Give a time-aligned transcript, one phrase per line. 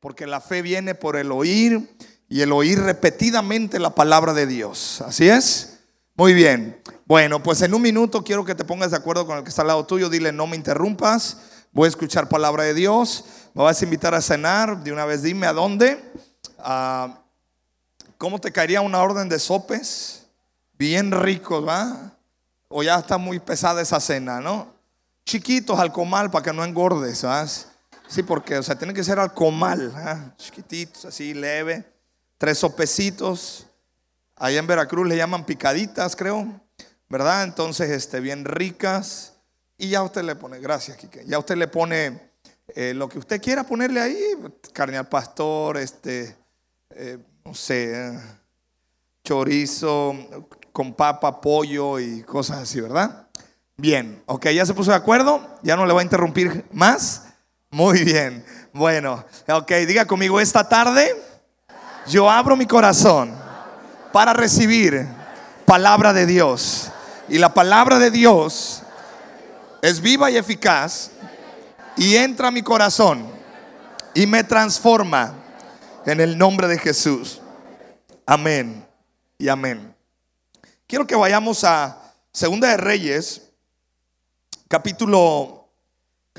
[0.00, 1.88] porque la fe viene por el oír
[2.28, 5.02] y el oír repetidamente la palabra de Dios.
[5.06, 5.80] ¿Así es?
[6.16, 6.80] Muy bien.
[7.06, 9.62] Bueno, pues en un minuto quiero que te pongas de acuerdo con el que está
[9.62, 10.08] al lado tuyo.
[10.08, 11.38] Dile, no me interrumpas.
[11.72, 13.24] Voy a escuchar palabra de Dios.
[13.54, 14.82] Me vas a invitar a cenar.
[14.82, 16.02] De una vez dime a dónde.
[16.58, 17.22] Ah,
[18.16, 20.26] ¿Cómo te caería una orden de sopes?
[20.78, 22.12] Bien ricos, ¿va?
[22.68, 24.74] O ya está muy pesada esa cena, ¿no?
[25.24, 27.69] Chiquitos al comal para que no engordes, ¿sabes?
[28.10, 30.34] Sí, porque, o sea, tiene que ser al comal, ¿ah?
[30.36, 31.84] chiquititos, así, leve.
[32.38, 33.68] Tres sopecitos.
[34.34, 36.60] Allá en Veracruz le llaman picaditas, creo,
[37.08, 37.44] ¿verdad?
[37.44, 39.34] Entonces, este, bien ricas.
[39.78, 41.24] Y ya usted le pone, gracias, Kike.
[41.24, 42.32] Ya usted le pone
[42.74, 44.20] eh, lo que usted quiera ponerle ahí,
[44.72, 46.36] carne al pastor, este,
[46.90, 48.18] eh, no sé,
[49.22, 50.16] chorizo
[50.72, 53.28] con papa, pollo y cosas así, ¿verdad?
[53.76, 57.29] Bien, ok, ya se puso de acuerdo, ya no le va a interrumpir más.
[57.72, 61.14] Muy bien, bueno, ok, diga conmigo, esta tarde
[62.08, 63.32] yo abro mi corazón
[64.12, 65.06] para recibir
[65.64, 66.90] palabra de Dios.
[67.28, 68.82] Y la palabra de Dios
[69.82, 71.12] es viva y eficaz
[71.96, 73.24] y entra a mi corazón
[74.14, 75.32] y me transforma
[76.06, 77.40] en el nombre de Jesús.
[78.26, 78.84] Amén
[79.38, 79.94] y amén.
[80.88, 83.42] Quiero que vayamos a Segunda de Reyes,
[84.66, 85.59] capítulo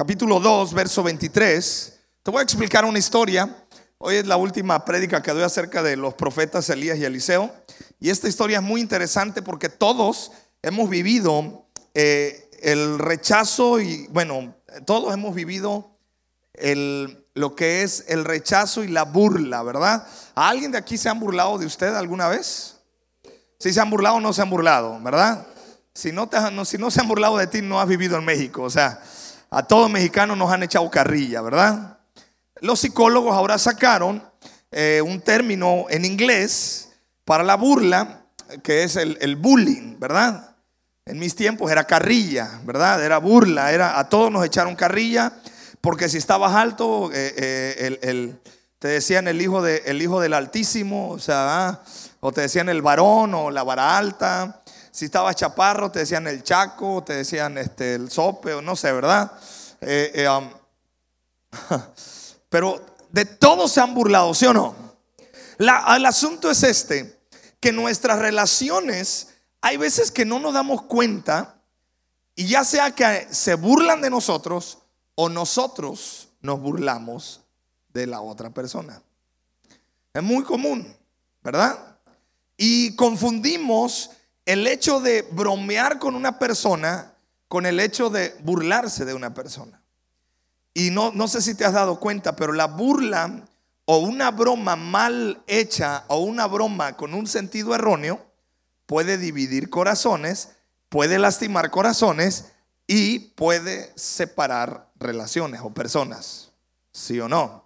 [0.01, 1.99] capítulo 2, verso 23.
[2.23, 3.55] Te voy a explicar una historia.
[3.99, 7.53] Hoy es la última prédica que doy acerca de los profetas Elías y Eliseo.
[7.99, 10.31] Y esta historia es muy interesante porque todos
[10.63, 14.55] hemos vivido eh, el rechazo y, bueno,
[14.87, 15.95] todos hemos vivido
[16.55, 20.07] el, lo que es el rechazo y la burla, ¿verdad?
[20.33, 22.77] ¿A alguien de aquí se han burlado de usted alguna vez?
[23.59, 25.45] Si se han burlado o no se han burlado, ¿verdad?
[25.93, 28.63] Si no, te, si no se han burlado de ti, no has vivido en México.
[28.63, 28.99] O sea,
[29.51, 31.97] a todos mexicanos nos han echado carrilla, ¿verdad?
[32.61, 34.23] Los psicólogos ahora sacaron
[34.71, 36.93] eh, un término en inglés
[37.25, 38.21] para la burla,
[38.63, 40.55] que es el, bullying, ¿verdad?
[41.05, 43.03] En mis tiempos era carrilla, ¿verdad?
[43.03, 45.33] Era burla, era a todos nos echaron carrilla,
[45.81, 48.39] porque si estabas alto, eh, eh, el,
[48.79, 51.81] te decían el hijo, de, el hijo del Altísimo, o sea,
[52.21, 54.60] o te decían el varón o la vara alta.
[54.91, 58.91] Si estabas chaparro, te decían el chaco, te decían este, el sope, o no sé,
[58.91, 59.31] ¿verdad?
[59.81, 60.49] Um,
[62.49, 64.75] Pero de todos se han burlado, ¿sí o no?
[65.57, 67.19] el asunto es este,
[67.59, 69.29] que nuestras relaciones,
[69.61, 71.61] hay veces que no nos damos cuenta,
[72.35, 74.79] y ya sea que se burlan de nosotros
[75.15, 77.41] o nosotros nos burlamos
[77.93, 79.01] de la otra persona.
[80.13, 80.95] Es muy común,
[81.43, 81.97] ¿verdad?
[82.57, 84.11] Y confundimos
[84.45, 87.11] el hecho de bromear con una persona
[87.51, 89.81] con el hecho de burlarse de una persona.
[90.73, 93.45] Y no, no sé si te has dado cuenta, pero la burla
[93.83, 98.25] o una broma mal hecha o una broma con un sentido erróneo
[98.85, 100.51] puede dividir corazones,
[100.87, 102.53] puede lastimar corazones
[102.87, 106.51] y puede separar relaciones o personas.
[106.93, 107.65] ¿Sí o no?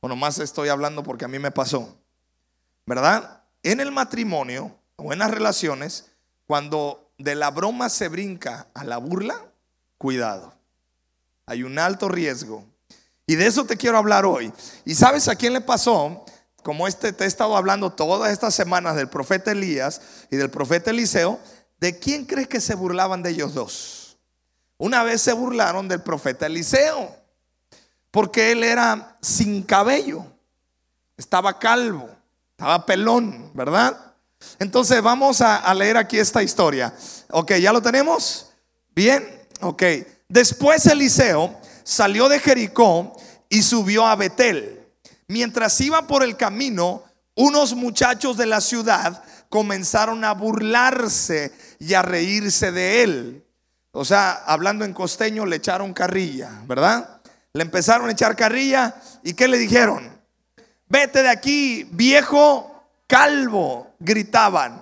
[0.00, 1.96] O nomás estoy hablando porque a mí me pasó.
[2.84, 3.42] ¿Verdad?
[3.62, 6.06] En el matrimonio o en las relaciones,
[6.46, 9.46] cuando de la broma se brinca a la burla,
[9.96, 10.52] cuidado.
[11.46, 12.64] Hay un alto riesgo.
[13.26, 14.52] Y de eso te quiero hablar hoy.
[14.84, 16.24] ¿Y sabes a quién le pasó?
[16.62, 20.00] Como este te he estado hablando todas estas semanas del profeta Elías
[20.30, 21.38] y del profeta Eliseo,
[21.78, 24.18] ¿de quién crees que se burlaban de ellos dos?
[24.78, 27.14] Una vez se burlaron del profeta Eliseo,
[28.10, 30.24] porque él era sin cabello,
[31.16, 32.08] estaba calvo,
[32.50, 34.07] estaba pelón, ¿verdad?
[34.58, 36.94] Entonces vamos a, leer aquí esta historia.
[37.30, 38.50] Ok, ¿ya lo tenemos?
[38.94, 39.82] Bien, ok.
[40.28, 43.16] Después Eliseo salió de Jericó
[43.48, 44.86] y subió a Betel.
[45.26, 47.04] Mientras iba por el camino,
[47.34, 53.44] unos muchachos de la ciudad comenzaron a burlarse y a reírse de él.
[53.92, 57.20] O sea, hablando en costeño, le echaron carrilla, ¿verdad?
[57.52, 60.18] Le empezaron a echar carrilla y ¿qué le dijeron?
[60.88, 62.67] Vete de aquí, viejo
[63.08, 64.80] calvo, gritaban.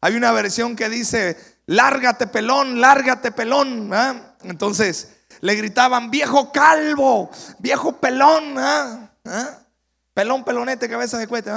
[0.00, 1.36] Hay una versión que dice,
[1.66, 3.90] lárgate pelón, lárgate pelón.
[3.92, 4.34] ¿ah?
[4.42, 5.10] Entonces
[5.40, 9.10] le gritaban, viejo calvo, viejo pelón, ¿ah?
[9.24, 9.58] ¿Ah?
[10.12, 11.50] pelón, pelonete, cabeza de cuete.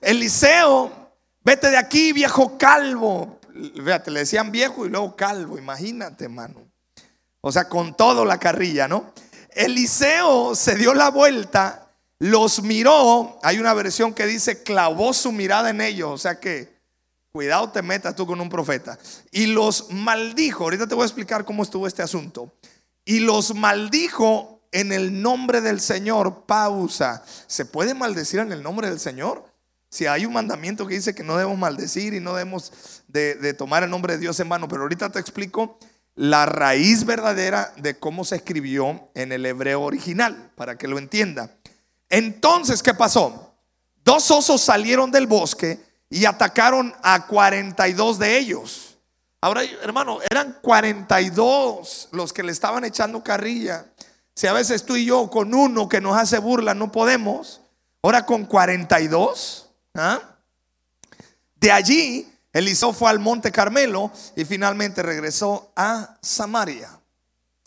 [0.00, 1.10] Eliseo,
[1.44, 3.38] vete de aquí, viejo calvo.
[3.52, 6.66] Fíjate, le decían viejo y luego calvo, imagínate, mano.
[7.40, 9.12] O sea, con todo la carrilla, ¿no?
[9.50, 11.83] Eliseo se dio la vuelta,
[12.18, 13.38] los miró.
[13.42, 16.74] Hay una versión que dice clavó su mirada en ellos, o sea que
[17.34, 18.96] Cuidado te metas tú con un profeta.
[19.32, 20.62] Y los maldijo.
[20.62, 22.54] Ahorita te voy a explicar cómo estuvo este asunto.
[23.04, 26.44] Y los maldijo en el nombre del Señor.
[26.46, 27.24] Pausa.
[27.48, 29.44] ¿Se puede maldecir en el nombre del Señor?
[29.88, 33.82] Si hay un mandamiento que dice que no debemos maldecir y no debemos de, tomar
[33.82, 35.76] el nombre de Dios en vano, pero ahorita te explico
[36.14, 41.50] la raíz verdadera de cómo se escribió en el hebreo original, para que lo entienda.
[42.14, 43.56] Entonces, ¿qué pasó?
[44.04, 48.98] Dos osos salieron del bosque y atacaron a 42 de ellos.
[49.40, 53.86] Ahora, hermano, eran 42 los que le estaban echando carrilla.
[54.32, 57.62] Si a veces tú y yo con uno que nos hace burla no podemos,
[58.00, 59.70] ahora con 42.
[59.96, 60.20] ¿Ah?
[61.56, 66.96] De allí, Eliseo fue al monte Carmelo y finalmente regresó a Samaria.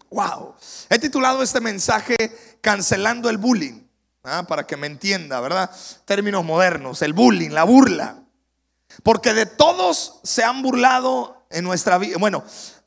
[0.10, 0.56] Wow.
[0.90, 2.16] He titulado este mensaje
[2.62, 3.87] Cancelando el bullying.
[4.28, 4.44] ¿Ah?
[4.48, 5.72] Para que me entienda, ¿verdad?
[6.06, 8.24] Términos modernos, el bullying, la burla.
[9.04, 12.18] Porque de todos se han burlado en nuestra vida.
[12.20, 12.44] Bueno,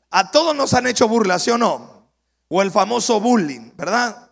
[0.09, 2.09] a todos nos han hecho burla, ¿sí o no?
[2.47, 4.31] O el famoso bullying, ¿verdad?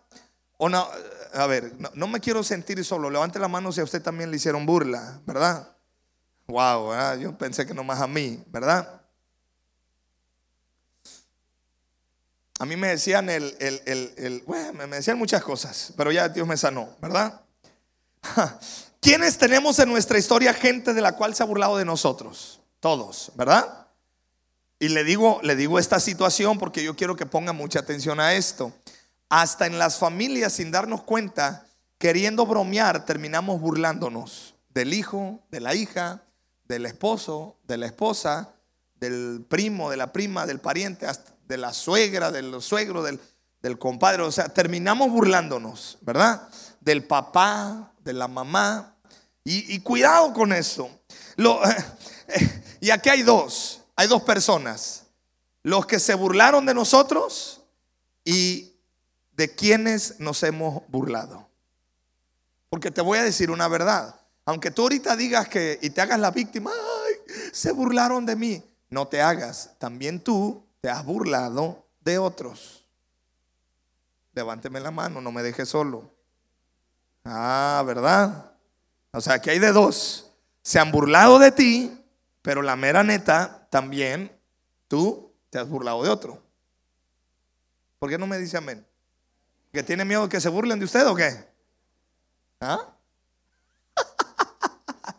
[0.58, 0.86] O no,
[1.34, 3.10] a ver, no, me quiero sentir solo.
[3.10, 5.74] Levante la mano si a usted también le hicieron burla, ¿verdad?
[6.46, 8.99] Wow, yo pensé que nomás a mí, ¿verdad?
[12.60, 16.46] A mí me decían el, el, el, bueno, me decían muchas cosas, pero ya Dios
[16.46, 17.40] me sanó, ¿verdad?
[19.00, 22.60] ¿Quiénes tenemos en nuestra historia gente de la cual se ha burlado de nosotros?
[22.78, 23.86] Todos, ¿verdad?
[24.78, 28.34] Y le digo, le digo esta situación porque yo quiero que ponga mucha atención a
[28.34, 28.74] esto.
[29.30, 31.66] Hasta en las familias, sin darnos cuenta,
[31.96, 36.24] queriendo bromear, terminamos burlándonos del hijo, de la hija,
[36.68, 38.52] del esposo, de la esposa,
[38.96, 41.06] del primo, de la prima, del pariente,
[41.50, 43.20] de la suegra, del suegro, del,
[43.60, 44.22] del compadre.
[44.22, 46.48] O sea, terminamos burlándonos, ¿verdad?
[46.80, 48.94] Del papá, de la mamá.
[49.42, 50.88] Y, cuidado con eso.
[52.80, 55.06] y aquí hay dos, hay dos personas.
[55.64, 57.62] Los que se burlaron de nosotros
[58.24, 58.76] y
[59.32, 61.48] de quienes nos hemos burlado.
[62.68, 64.20] Porque te voy a decir una verdad.
[64.44, 68.62] Aunque tú ahorita digas que y te hagas la víctima, ay, se burlaron de mí.
[68.88, 69.70] No te hagas.
[69.78, 72.86] También tú te has burlado de otros.
[74.32, 76.14] Levánteme la mano, no me dejes solo.
[77.24, 78.52] Ah, ¿verdad?
[79.12, 80.32] O sea, que hay de dos.
[80.62, 82.04] Se han burlado de ti,
[82.42, 84.32] pero la mera neta, también
[84.88, 86.42] tú te has burlado de otro.
[87.98, 88.86] ¿Por qué no me dice amén?
[89.72, 91.46] ¿Que tiene miedo que se burlen de usted o qué?
[92.60, 92.94] ¿Ah?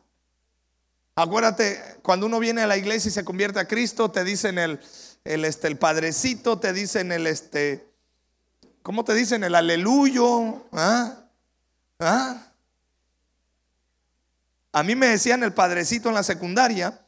[1.15, 4.79] Acuérdate, cuando uno viene a la iglesia y se convierte a Cristo, te dicen el,
[5.23, 7.87] el, este, el padrecito, te dicen el, este,
[8.81, 9.43] ¿cómo te dicen?
[9.43, 10.65] El aleluyo.
[10.71, 11.15] ¿Ah?
[11.99, 12.47] ¿Ah?
[14.73, 16.99] A mí me decían el padrecito en la secundaria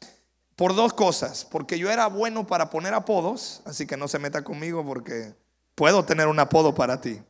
[0.56, 1.46] por dos cosas.
[1.46, 5.34] Porque yo era bueno para poner apodos, así que no se meta conmigo porque
[5.76, 7.22] puedo tener un apodo para ti.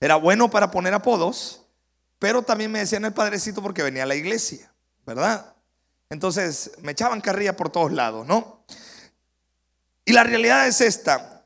[0.00, 1.62] Era bueno para poner apodos,
[2.18, 4.72] pero también me decían el padrecito porque venía a la iglesia,
[5.04, 5.54] ¿verdad?
[6.10, 8.57] Entonces me echaban carrilla por todos lados, ¿no?
[10.08, 11.44] Y la realidad es esta.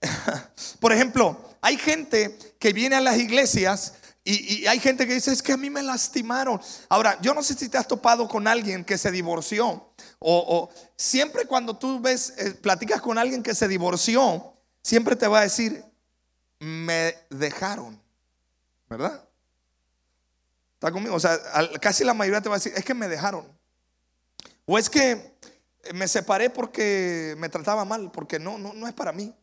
[0.78, 5.42] por ejemplo, hay gente que viene a las iglesias y, hay gente que dice, es
[5.42, 6.60] que a mí me lastimaron.
[6.88, 9.92] Ahora, yo no sé si te has topado con alguien que se divorció.
[10.20, 15.40] O, siempre cuando tú ves, eh, platicas con alguien que se divorció, siempre te va
[15.40, 15.84] a decir,
[16.60, 18.00] me dejaron.
[18.88, 19.28] ¿Verdad?
[20.74, 21.16] ¿Está conmigo?
[21.16, 21.36] O sea,
[21.80, 23.44] casi la mayoría te va a decir, es que me dejaron.
[24.66, 25.33] O es que
[25.92, 29.34] me separé porque me trataba mal, porque no, no, no es para mí.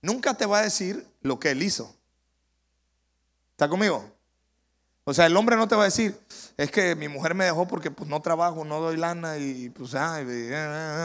[0.00, 1.94] Nunca te va a decir lo que él hizo.
[3.52, 4.10] ¿Está conmigo?
[5.04, 6.18] O sea, el hombre no te va a decir,
[6.56, 9.94] es que mi mujer me dejó porque pues no trabajo, no doy lana y pues,
[9.94, 10.22] ah,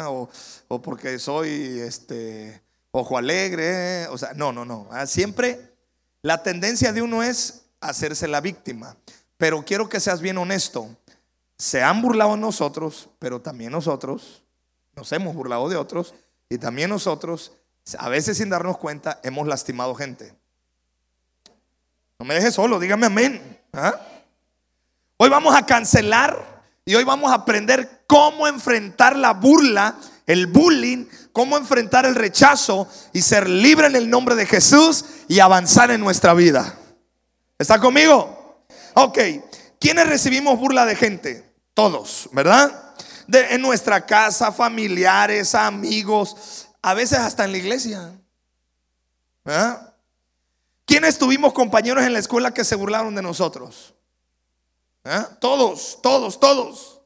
[0.10, 0.30] o,
[0.70, 4.88] o porque soy este ojo alegre, o sea, no, no, no.
[4.92, 5.74] Ah, siempre
[6.22, 8.96] la tendencia de uno es hacerse la víctima.
[9.38, 10.90] Pero quiero que seas bien honesto.
[11.60, 14.44] Se han burlado nosotros, pero también nosotros
[14.96, 16.16] nos hemos burlado de otros
[16.50, 17.52] y también nosotros,
[18.00, 20.34] a veces sin darnos cuenta, hemos lastimado gente.
[22.18, 23.60] No me dejes solo, dígame amén.
[23.74, 23.94] ¿ah?
[25.18, 29.96] Hoy vamos a cancelar y hoy vamos a aprender cómo enfrentar la burla
[30.30, 35.40] el bullying, cómo enfrentar el rechazo y ser libre en el nombre de Jesús y
[35.40, 36.78] avanzar en nuestra vida.
[37.58, 38.64] ¿Está conmigo?
[38.94, 39.18] Ok,
[39.80, 41.49] ¿quiénes recibimos burla de gente?
[41.80, 42.94] Todos, ¿verdad?
[43.32, 48.12] En nuestra casa, familiares, amigos, a veces hasta en la iglesia.
[49.46, 49.94] ¿verdad?
[50.86, 53.94] ¿Quiénes tuvimos compañeros en la escuela que se burlaron de nosotros?
[55.40, 57.02] Todos, todos, todos.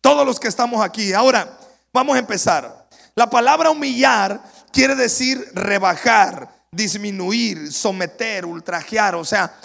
[0.00, 1.12] Todos los que estamos aquí.
[1.12, 1.58] Ahora,
[1.96, 2.88] Vamos a empezar.
[3.14, 9.14] La palabra humillar quiere decir rebajar, disminuir, someter, ultrajear.
[9.14, 9.58] O sea,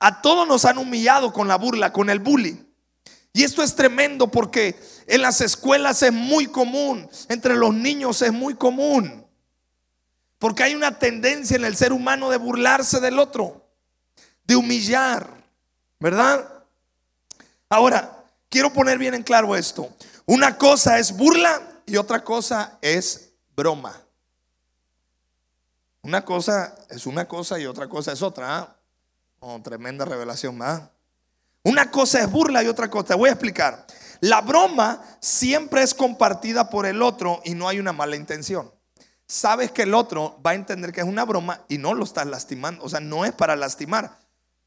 [0.00, 2.65] a todos nos han humillado con la burla, con el bullying.
[3.36, 8.32] Y esto es tremendo porque en las escuelas es muy común, entre los niños es
[8.32, 9.26] muy común.
[10.38, 13.68] Porque hay una tendencia en el ser humano de burlarse del otro,
[14.44, 15.28] de humillar,
[16.00, 16.48] ¿verdad?
[17.68, 19.94] Ahora, quiero poner bien en claro esto.
[20.24, 24.00] Una cosa es burla y otra cosa es broma.
[26.00, 28.56] Una cosa es una cosa y otra cosa es otra.
[28.56, 28.76] ¿ah?
[29.40, 30.90] Oh, tremenda revelación, ¿verdad?
[31.66, 33.08] Una cosa es burla y otra cosa.
[33.08, 33.88] Te voy a explicar.
[34.20, 38.72] La broma siempre es compartida por el otro y no hay una mala intención.
[39.26, 42.28] Sabes que el otro va a entender que es una broma y no lo estás
[42.28, 42.84] lastimando.
[42.84, 44.16] O sea, no es para lastimar.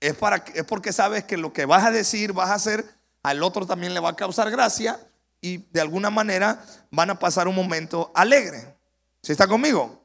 [0.02, 2.84] Es, para, es porque sabes que lo que vas a decir, vas a hacer,
[3.24, 5.00] al otro también le va a causar gracia
[5.40, 8.76] y de alguna manera van a pasar un momento alegre.
[9.24, 10.04] ¿Sí está conmigo?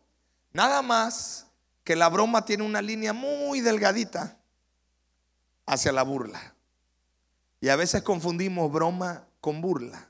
[0.53, 1.49] Nada más
[1.83, 4.39] que la broma tiene una línea muy delgadita
[5.67, 6.54] hacia la burla.
[7.65, 10.07] Y a veces confundimos broma con burla.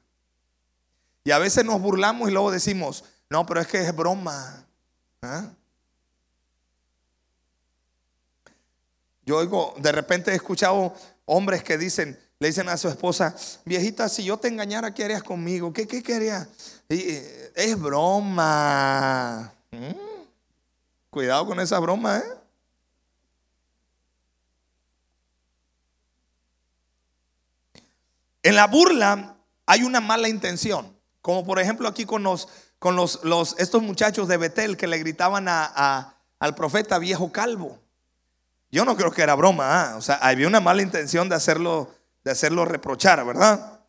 [1.22, 4.66] Y a veces nos burlamos y luego decimos, no, pero es que es broma.
[5.22, 5.52] ¿ah?
[9.24, 10.96] Yo oigo, de repente he escuchado
[11.26, 15.22] hombres que dicen, le dicen a su esposa, viejita, si yo te engañara, ¿qué harías
[15.22, 15.72] conmigo?
[15.72, 16.48] ¿Qué, qué querías?
[16.88, 19.54] Eh, es broma.
[19.70, 19.94] ¿Mm?
[21.08, 22.43] Cuidado con esa broma, ¿eh?
[28.44, 32.48] En la burla hay una mala intención, como por ejemplo aquí con los,
[32.78, 33.18] con los,
[33.58, 37.78] estos muchachos de Betel que le gritaban a, al profeta viejo calvo.
[38.70, 39.96] Yo no creo que era broma, ¿ah?
[39.96, 43.80] o sea, había una mala intención de hacerlo, de hacerlo reprochar, ¿verdad?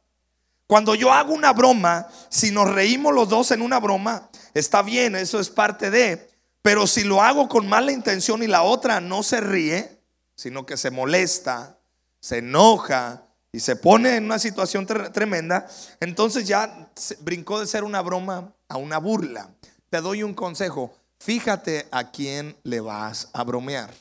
[0.67, 5.17] Cuando yo hago una broma, si nos reímos los dos en una broma, está bien,
[5.17, 6.29] eso es parte de,
[6.61, 10.01] pero si lo hago con mala intención y la otra no se ríe,
[10.33, 11.77] sino que se molesta,
[12.21, 13.24] se enoja,
[13.55, 15.65] y se pone en una situación tremenda,
[16.01, 16.89] entonces ya
[17.21, 19.49] brincó de ser una broma a una burla.
[19.89, 23.93] Te doy un consejo, fíjate a quién le vas a bromear.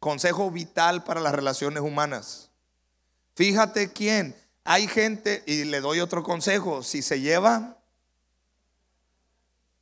[0.00, 2.48] Consejo vital para las relaciones humanas.
[3.34, 4.34] Fíjate quién.
[4.64, 7.76] Hay gente, y le doy otro consejo, si se lleva,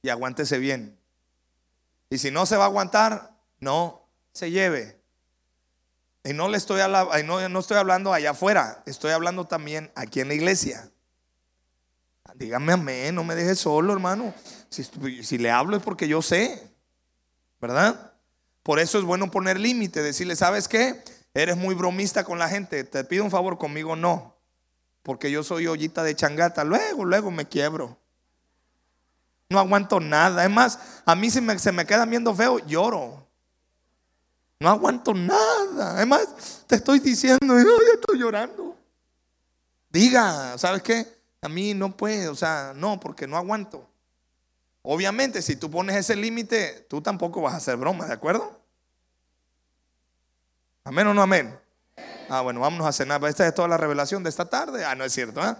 [0.02, 0.98] y aguántese bien.
[2.10, 5.00] Y si no se va a aguantar, no se lleve.
[6.24, 10.20] Y no le estoy hablando, no, no estoy hablando allá afuera, estoy hablando también aquí
[10.20, 10.88] en la iglesia.
[12.34, 14.32] Dígame amén, no me deje solo, hermano.
[14.68, 14.84] Si,
[15.22, 16.70] si le hablo es porque yo sé,
[17.60, 18.12] ¿verdad?
[18.62, 21.02] Por eso es bueno poner límite, decirle, ¿sabes qué?
[21.34, 24.36] Eres muy bromista con la gente, te pido un favor conmigo, no.
[25.02, 27.98] Porque yo soy ollita de changata, luego, luego me quiebro.
[29.48, 30.44] No aguanto nada.
[30.44, 33.21] Es más, a mí si me, se me quedan viendo feo, lloro.
[34.62, 35.96] No aguanto nada.
[35.96, 38.76] Además, te estoy diciendo, yo estoy llorando.
[39.90, 41.04] Diga, ¿sabes qué?
[41.42, 43.84] A mí no puede, o sea, no, porque no aguanto.
[44.82, 48.60] Obviamente, si tú pones ese límite, tú tampoco vas a hacer broma, ¿de acuerdo?
[50.84, 51.58] Amén o no amén.
[52.28, 53.22] Ah, bueno, vámonos a cenar.
[53.24, 54.84] Esta es toda la revelación de esta tarde.
[54.84, 55.56] Ah, no es cierto, ¿eh?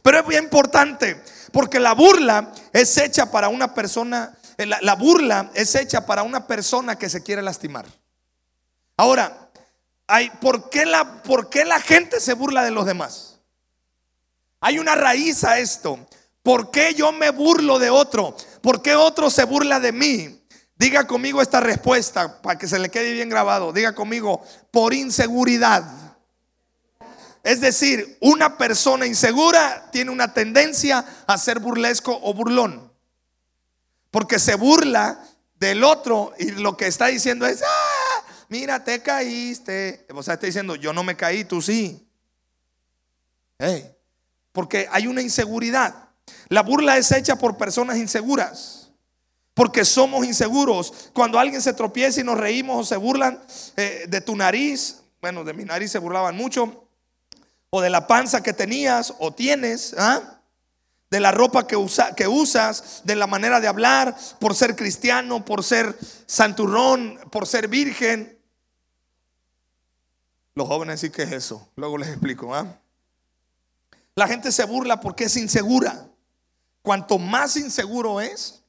[0.00, 1.20] Pero es bien importante,
[1.50, 6.46] porque la burla es hecha para una persona, eh, la burla es hecha para una
[6.46, 7.86] persona que se quiere lastimar.
[9.04, 9.50] Ahora,
[10.06, 13.38] hay, ¿por, qué la, ¿por qué la gente se burla de los demás?
[14.60, 15.98] Hay una raíz a esto.
[16.42, 18.34] ¿Por qué yo me burlo de otro?
[18.62, 20.42] ¿Por qué otro se burla de mí?
[20.76, 23.74] Diga conmigo esta respuesta para que se le quede bien grabado.
[23.74, 25.84] Diga conmigo, por inseguridad.
[27.42, 32.90] Es decir, una persona insegura tiene una tendencia a ser burlesco o burlón.
[34.10, 35.22] Porque se burla
[35.56, 37.83] del otro y lo que está diciendo es, ¡ah!
[38.54, 40.06] Mira, te caíste.
[40.14, 42.06] O sea, está diciendo, yo no me caí, tú sí.
[44.52, 46.10] porque hay una inseguridad.
[46.48, 48.92] La burla es hecha por personas inseguras.
[49.54, 51.10] Porque somos inseguros.
[51.12, 53.40] Cuando alguien se tropieza y nos reímos o se burlan
[53.76, 56.88] eh, de tu nariz, bueno, de mi nariz se burlaban mucho,
[57.70, 60.40] o de la panza que tenías o tienes, ¿ah?
[61.10, 65.44] de la ropa que, usa, que usas, de la manera de hablar, por ser cristiano,
[65.44, 65.96] por ser
[66.26, 68.33] santurrón, por ser virgen.
[70.54, 71.68] Los jóvenes sí que es eso.
[71.76, 72.54] Luego les explico.
[72.54, 72.78] ¿ah?
[74.14, 76.08] La gente se burla porque es insegura.
[76.82, 78.62] Cuanto más inseguro es,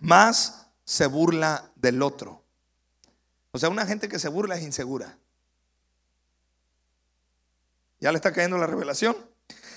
[0.00, 2.42] más se burla del otro.
[3.52, 5.16] O sea, una gente que se burla es insegura.
[8.00, 9.16] ¿Ya le está cayendo la revelación?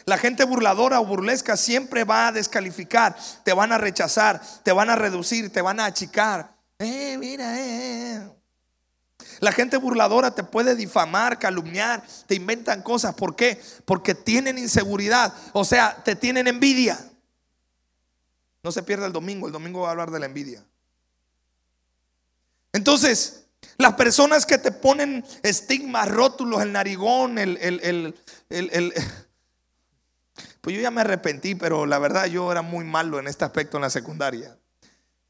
[0.06, 4.90] La gente burladora o burlesca siempre va a descalificar, te van a rechazar, te van
[4.90, 6.56] a reducir, te van a achicar.
[6.80, 8.30] Eh, mira, eh, eh.
[9.44, 13.14] La gente burladora te puede difamar, calumniar, te inventan cosas.
[13.14, 13.62] ¿Por qué?
[13.84, 15.34] Porque tienen inseguridad.
[15.52, 16.98] O sea, te tienen envidia.
[18.64, 19.48] No se pierda el domingo.
[19.48, 20.64] El domingo va a hablar de la envidia.
[22.72, 23.44] Entonces,
[23.78, 28.14] las personas que te ponen estigmas, rótulos, el narigón, el, el,
[28.50, 28.94] el,
[30.62, 33.76] Pues yo ya me arrepentí, pero la verdad yo era muy malo en este aspecto
[33.76, 34.58] en la secundaria.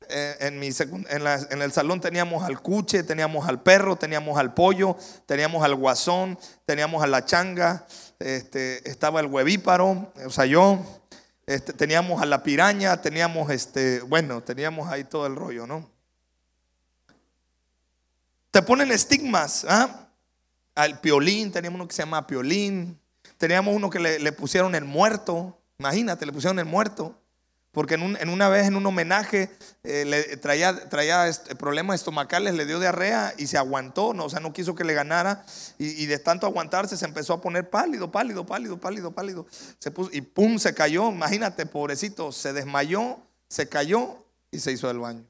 [0.09, 5.75] Eh, en, el salón teníamos al cuche, teníamos al perro, teníamos al pollo, teníamos al
[5.75, 7.85] guasón, teníamos a la changa,
[8.19, 10.79] este, estaba el huevíparo, o sea, yo,
[11.45, 15.89] este, teníamos a la piraña, teníamos, este, bueno, teníamos ahí todo el rollo, ¿no?
[18.51, 20.07] Te ponen estigmas, ¿ah?
[20.75, 22.99] Al piolín, teníamos uno que se llama piolín,
[23.37, 27.22] teníamos uno que le, le pusieron el muerto, imagínate, le pusieron el muerto.
[27.73, 29.49] Porque en, una vez en un homenaje
[29.83, 30.79] eh, le traía,
[31.57, 35.43] problemas estomacales, le dio diarrea y se aguantó, o sea, no quiso que le ganara.
[35.79, 39.47] Y, de tanto aguantarse se empezó a poner pálido, pálido, pálido, pálido, pálido.
[39.79, 41.09] Se puso, y pum, se cayó.
[41.09, 43.17] Imagínate, pobrecito, se desmayó,
[43.49, 45.25] se cayó y se hizo del baño.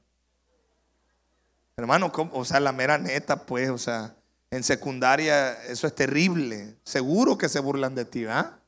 [1.78, 4.16] Hermano, o sea, la mera neta, pues, o sea,
[4.50, 6.76] en secundaria eso es terrible.
[6.84, 8.58] Seguro que se burlan de ti, ¿ah?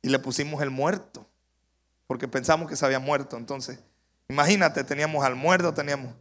[0.00, 1.29] Y le pusimos el muerto
[2.10, 3.36] porque pensamos que se había muerto.
[3.36, 3.78] Entonces,
[4.28, 6.12] imagínate, teníamos al muerto, teníamos.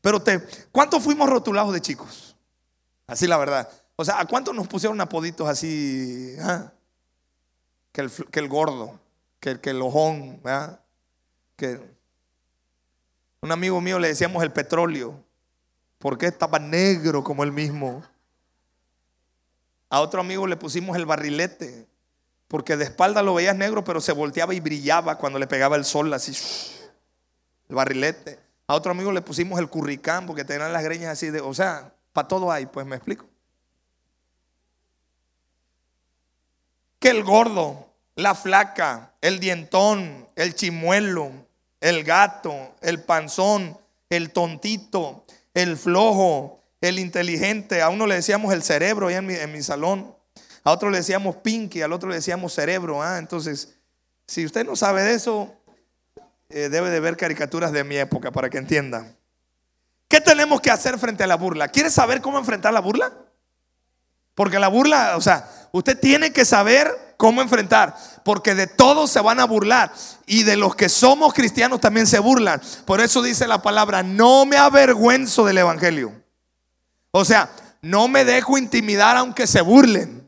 [0.00, 2.36] Pero te, ¿cuántos fuimos rotulados de chicos?
[3.06, 3.70] Así la verdad.
[3.94, 6.34] O sea, ¿a cuántos nos pusieron apoditos así?
[6.40, 6.72] Ah?
[7.92, 8.98] Que, el, que, el, gordo,
[9.38, 10.80] que, que el ojón, ¿verdad?
[11.54, 11.80] Que
[13.40, 15.14] un amigo mío le decíamos el petróleo,
[16.00, 18.02] porque estaba negro como él mismo.
[19.90, 21.86] A otro amigo le pusimos el barrilete,
[22.50, 25.84] porque de espalda lo veías negro, pero se volteaba y brillaba cuando le pegaba el
[25.84, 26.32] sol, así,
[27.68, 28.40] el barrilete.
[28.66, 31.94] A otro amigo le pusimos el curricán, porque tenían las greñas así de, o sea,
[32.12, 33.24] para todo hay, pues me explico.
[36.98, 41.30] Que el gordo, la flaca, el dientón, el chimuelo,
[41.80, 47.80] el gato, el panzón, el tontito, el flojo, el inteligente.
[47.80, 50.16] A uno le decíamos el cerebro allá en mi, en mi salón.
[50.64, 53.02] A otro le decíamos pinky, al otro le decíamos cerebro.
[53.02, 53.18] ¿ah?
[53.18, 53.76] Entonces,
[54.26, 55.54] si usted no sabe de eso,
[56.48, 59.06] eh, debe de ver caricaturas de mi época para que entienda.
[60.08, 61.68] ¿Qué tenemos que hacer frente a la burla?
[61.68, 63.12] ¿Quiere saber cómo enfrentar la burla?
[64.34, 67.94] Porque la burla, o sea, usted tiene que saber cómo enfrentar,
[68.24, 69.92] porque de todos se van a burlar
[70.26, 72.60] y de los que somos cristianos también se burlan.
[72.86, 76.12] Por eso dice la palabra, no me avergüenzo del Evangelio.
[77.10, 77.50] O sea,
[77.82, 80.19] no me dejo intimidar aunque se burlen.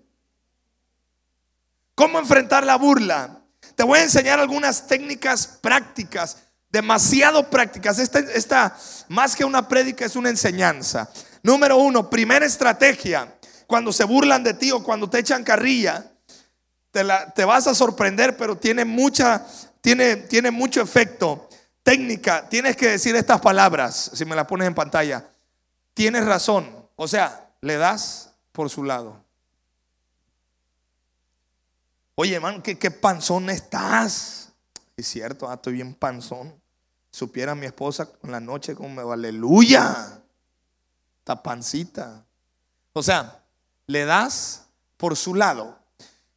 [1.95, 3.43] ¿Cómo enfrentar la burla?
[3.75, 7.99] Te voy a enseñar algunas técnicas prácticas, demasiado prácticas.
[7.99, 8.77] Esta,
[9.09, 11.11] más que una prédica es una enseñanza.
[11.43, 13.37] Número uno, primera estrategia.
[13.67, 16.05] Cuando se burlan de ti o cuando te echan carrilla,
[16.91, 19.47] te, te vas a sorprender, pero tiene, mucha,
[19.81, 21.49] tiene, tiene mucho efecto.
[21.83, 25.27] Técnica, tienes que decir estas palabras, si me las pones en pantalla.
[25.95, 29.22] Tienes razón, o sea, le das por su lado.
[32.23, 34.53] Oye, hermano, ¿qué, panzón estás?
[34.97, 36.55] Es cierto, ah, estoy bien panzón.
[37.11, 40.21] Supiera mi esposa en la noche como me aleluya.
[41.19, 42.25] Esta pancita.
[42.93, 43.43] O sea,
[43.89, 45.77] le das por su lado.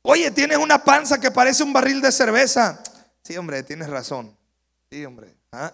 [0.02, 2.82] Oye, tienes una panza que parece un barril de cerveza.
[3.22, 4.36] Sí, hombre, tienes razón.
[4.90, 5.36] Sí, hombre.
[5.52, 5.72] ¿ah?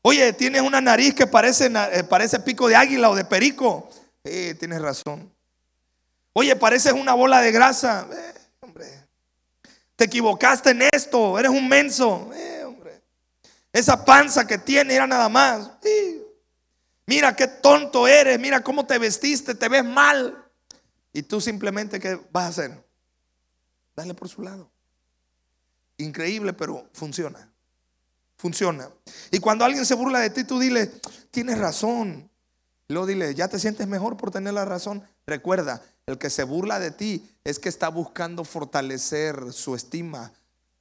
[0.00, 3.90] Oye, tienes una nariz que parece, eh, parece pico de águila o de perico.
[4.24, 5.30] Sí, tienes razón.
[6.32, 8.08] Oye, pareces una bola de grasa.
[8.10, 8.32] Eh,
[9.96, 12.30] te equivocaste en esto, eres un menso.
[12.34, 13.02] Eh, hombre.
[13.72, 15.70] Esa panza que tiene era nada más.
[17.06, 20.38] Mira qué tonto eres, mira cómo te vestiste, te ves mal.
[21.12, 22.84] Y tú simplemente, ¿qué vas a hacer?
[23.94, 24.70] Dale por su lado.
[25.98, 27.50] Increíble, pero funciona.
[28.36, 28.90] Funciona.
[29.30, 30.86] Y cuando alguien se burla de ti, tú dile,
[31.30, 32.30] tienes razón.
[32.88, 35.06] Luego dile, ya te sientes mejor por tener la razón.
[35.26, 40.32] Recuerda, el que se burla de ti es que está buscando fortalecer su estima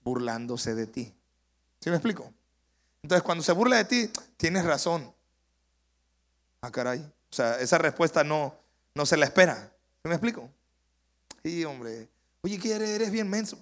[0.03, 1.13] burlándose de ti.
[1.79, 2.31] ¿Sí me explico?
[3.03, 5.11] Entonces, cuando se burla de ti, tienes razón.
[6.61, 6.99] Ah, caray.
[6.99, 8.55] O sea, esa respuesta no,
[8.93, 9.71] no se la espera.
[10.03, 10.49] ¿Sí me explico?
[11.43, 12.07] Sí, hombre.
[12.41, 13.11] Oye, ¿qué eres?
[13.11, 13.57] Bien menso.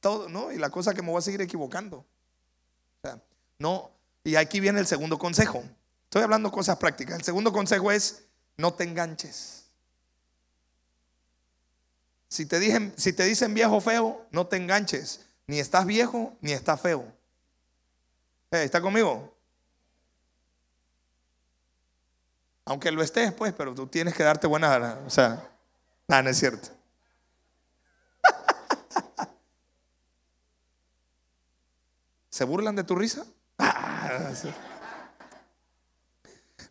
[0.00, 0.50] Todo, ¿no?
[0.52, 1.98] Y la cosa que me voy a seguir equivocando.
[1.98, 2.06] O
[3.02, 3.20] sea,
[3.58, 3.90] no.
[4.24, 5.62] Y aquí viene el segundo consejo.
[6.04, 7.18] Estoy hablando cosas prácticas.
[7.18, 8.24] El segundo consejo es
[8.56, 9.59] no te enganches.
[12.30, 15.26] Si te, dicen, si te dicen viejo feo, no te enganches.
[15.48, 17.04] Ni estás viejo, ni estás feo.
[18.52, 19.36] ¿Está conmigo?
[22.66, 25.00] Aunque lo estés, pues, pero tú tienes que darte buena.
[25.04, 25.44] O sea,
[26.06, 26.68] nada, no es cierto.
[32.30, 33.26] ¿Se burlan de tu risa?
[33.62, 34.32] Ah,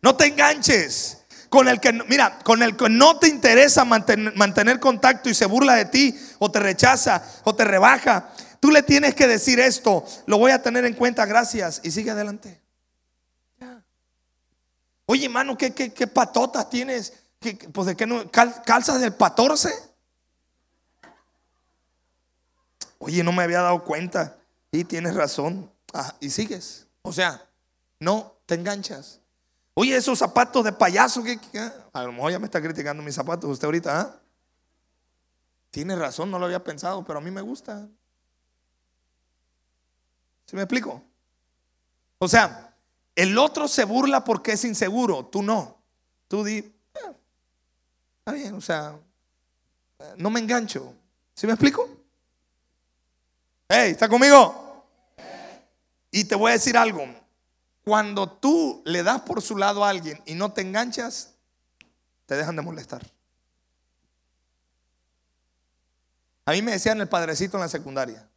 [0.02, 1.19] no te enganches
[1.50, 5.74] con el que, mira, con el que no te interesa mantener, contacto y se burla
[5.74, 8.30] de ti, o te rechaza, o te rebaja.
[8.60, 12.12] Tú le tienes que decir esto, lo voy a tener en cuenta, gracias, y sigue
[12.12, 12.60] adelante.
[15.06, 17.12] Oye, hermano, ¿qué, qué, patotas tienes?
[17.72, 19.72] pues de qué no, calzas del 14.
[22.98, 24.36] Oye, no me había dado cuenta.
[24.70, 25.68] Y tienes razón.
[25.92, 26.86] Ah, y sigues.
[27.02, 27.44] O sea,
[27.98, 29.19] no te enganchas.
[29.74, 31.38] Oye, esos zapatos de payaso, que,
[31.92, 34.00] a lo mejor ya me está criticando mis zapatos usted ahorita.
[34.00, 34.20] ¿ah?
[35.70, 37.88] Tiene razón, no lo había pensado, pero a mí me gusta.
[40.46, 41.02] ¿Se me explico?
[42.18, 42.74] O sea,
[43.14, 45.78] el otro se burla porque es inseguro, tú no.
[46.26, 47.12] Tú di, ah,
[48.18, 48.98] está bien, o sea,
[50.16, 50.94] no me engancho.
[51.34, 51.88] ¿Sí me explico?
[53.68, 54.84] Hey, ¿está conmigo?
[56.10, 57.06] Y te voy a decir algo.
[57.84, 61.34] Cuando tú le das por su lado a alguien y no te enganchas,
[62.26, 63.04] te dejan de molestar.
[66.44, 68.28] A mí me decían el padrecito en la secundaria.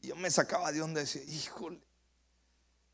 [0.00, 1.80] Y yo me sacaba de donde decía, híjole,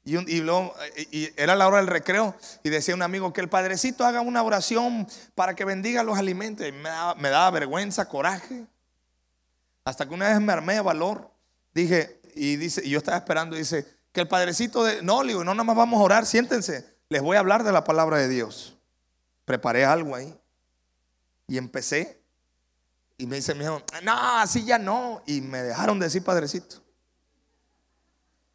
[0.07, 0.75] y, luego,
[1.11, 4.43] y, era la hora del recreo y decía un amigo que el padrecito haga una
[4.43, 6.67] oración para que bendiga los alimentos.
[6.67, 6.91] Y me
[7.31, 8.67] daba, vergüenza, coraje.
[9.85, 11.31] Hasta que una vez me armé de valor.
[11.73, 15.55] Dije, y dice, y yo estaba esperando, dice, que el padrecito de, no, digo, no
[15.55, 18.79] nada más vamos a orar, siéntense, les voy a hablar de la palabra de Dios.
[19.45, 20.39] Preparé algo ahí.
[21.49, 22.23] Y empecé.
[23.19, 25.21] Y me dice mi hijo, no, así ya no.
[25.27, 26.77] Y me dejaron decir padrecito.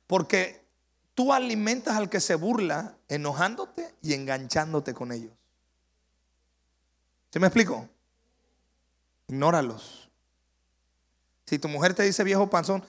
[0.08, 0.66] Porque
[1.14, 5.34] tú alimentas al que se burla enojándote y enganchándote con ellos.
[7.32, 7.90] ¿Se me explico?
[9.28, 10.10] Ignóralos.
[11.46, 12.86] Si tu mujer te dice viejo panzón,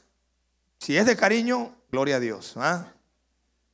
[0.78, 2.54] si es de cariño, gloria a Dios.
[2.56, 2.92] ¿ah?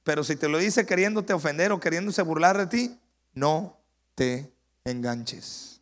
[0.03, 3.01] Pero si te lo dice queriéndote ofender o queriéndose burlar de ti,
[3.35, 3.77] no
[4.15, 4.53] te
[4.85, 5.81] enganches.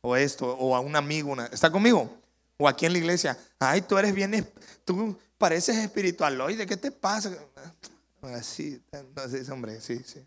[0.00, 2.18] O esto, o a un amigo, ¿está conmigo?
[2.56, 4.48] O aquí en la iglesia, ay, tú eres bien,
[4.84, 7.32] tú pareces espiritualoide, ¿qué te pasa?
[8.22, 8.82] Así,
[9.50, 10.24] hombre, sí, sí.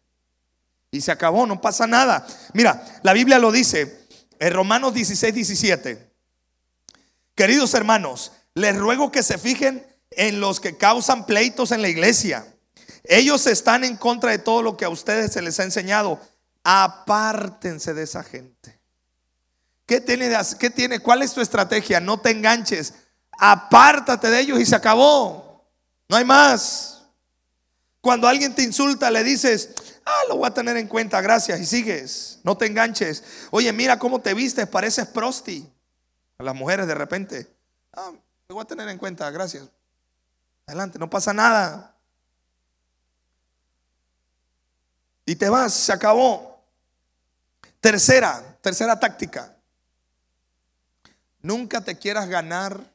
[0.92, 2.26] Y se acabó, no pasa nada.
[2.54, 4.08] Mira, la Biblia lo dice
[4.40, 6.12] en Romanos 16, 17.
[7.36, 12.46] Queridos hermanos, les ruego que se fijen en los que causan pleitos en la iglesia.
[13.04, 16.20] Ellos están en contra de todo lo que a ustedes se les ha enseñado.
[16.64, 18.80] Apártense de esa gente.
[19.86, 21.00] ¿Qué tiene, qué tiene?
[21.00, 22.00] ¿Cuál es tu estrategia?
[22.00, 22.94] No te enganches
[23.42, 25.66] apártate de ellos y se acabó.
[26.08, 27.02] No hay más.
[28.00, 29.72] Cuando alguien te insulta, le dices,
[30.06, 32.40] ah, lo voy a tener en cuenta, gracias, y sigues.
[32.44, 33.24] No te enganches.
[33.50, 35.68] Oye, mira cómo te vistes, pareces prosti.
[36.38, 37.48] A las mujeres de repente,
[37.94, 38.12] ah,
[38.48, 39.68] lo voy a tener en cuenta, gracias.
[40.72, 41.96] Adelante, no pasa nada.
[45.26, 46.64] Y te vas, se acabó.
[47.80, 49.56] Tercera, tercera táctica.
[51.42, 52.92] Nunca te quieras ganar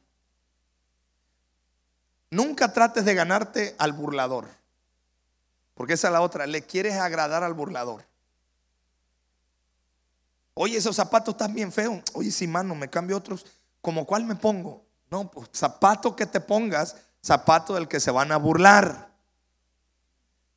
[2.29, 4.47] Nunca trates de ganarte al burlador.
[5.73, 6.45] Porque esa es la otra.
[6.45, 8.05] Le quieres agradar al burlador.
[10.53, 12.01] Oye, esos zapatos están bien feos.
[12.13, 13.45] Oye, si mano, me cambio otros.
[13.81, 14.83] ¿Como cuál me pongo?
[15.09, 19.11] No, pues zapato que te pongas, zapato del que se van a burlar.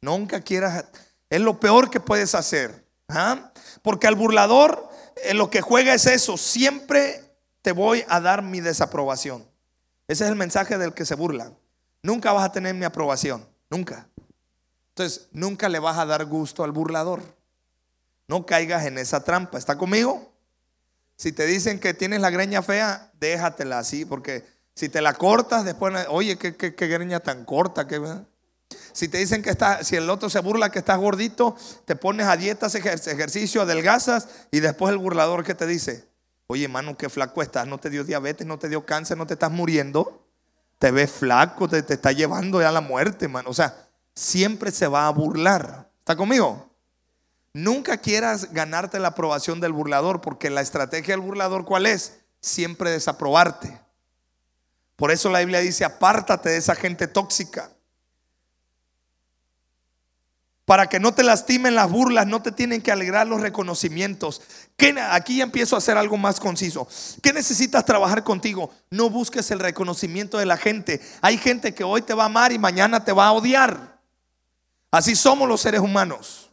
[0.01, 0.85] Nunca quieras.
[1.29, 2.87] Es lo peor que puedes hacer.
[3.09, 3.53] ¿ah?
[3.83, 4.89] Porque al burlador
[5.25, 6.37] en lo que juega es eso.
[6.37, 9.47] Siempre te voy a dar mi desaprobación.
[10.09, 11.53] Ese es el mensaje del que se burla.
[12.03, 14.09] Nunca vas a tener mi aprobación, nunca.
[14.89, 17.23] Entonces, nunca le vas a dar gusto al burlador.
[18.27, 19.59] No caigas en esa trampa.
[19.59, 20.33] ¿Está conmigo?
[21.17, 24.47] Si te dicen que tienes la greña fea, déjatela así, porque
[24.81, 27.87] si te la cortas, después, oye, qué, greña tan corta.
[27.87, 28.01] Qué,
[28.93, 32.27] si te dicen que está, si el otro se burla que estás gordito, te pones
[32.27, 36.09] a dietas, ejercicio, adelgazas, y después el burlador que te dice,
[36.47, 39.35] Oye, hermano, qué flaco estás, no te dio diabetes, no te dio cáncer, no te
[39.35, 40.27] estás muriendo.
[40.79, 43.51] Te ves flaco, te, te está llevando ya a la muerte, hermano.
[43.51, 45.91] O sea, siempre se va a burlar.
[45.99, 46.71] ¿Está conmigo?
[47.53, 52.19] Nunca quieras ganarte la aprobación del burlador, porque la estrategia del burlador, ¿cuál es?
[52.41, 53.80] Siempre desaprobarte.
[55.01, 57.73] Por eso la Biblia dice, apártate de esa gente tóxica
[60.67, 64.43] para que no te lastimen las burlas, no te tienen que alegrar los reconocimientos.
[65.11, 66.87] Aquí empiezo a hacer algo más conciso.
[67.23, 68.75] ¿Qué necesitas trabajar contigo?
[68.91, 71.01] No busques el reconocimiento de la gente.
[71.23, 73.99] Hay gente que hoy te va a amar y mañana te va a odiar.
[74.91, 76.51] Así somos los seres humanos.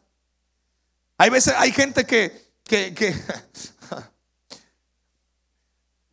[1.17, 3.13] Hay veces, hay gente que, que, que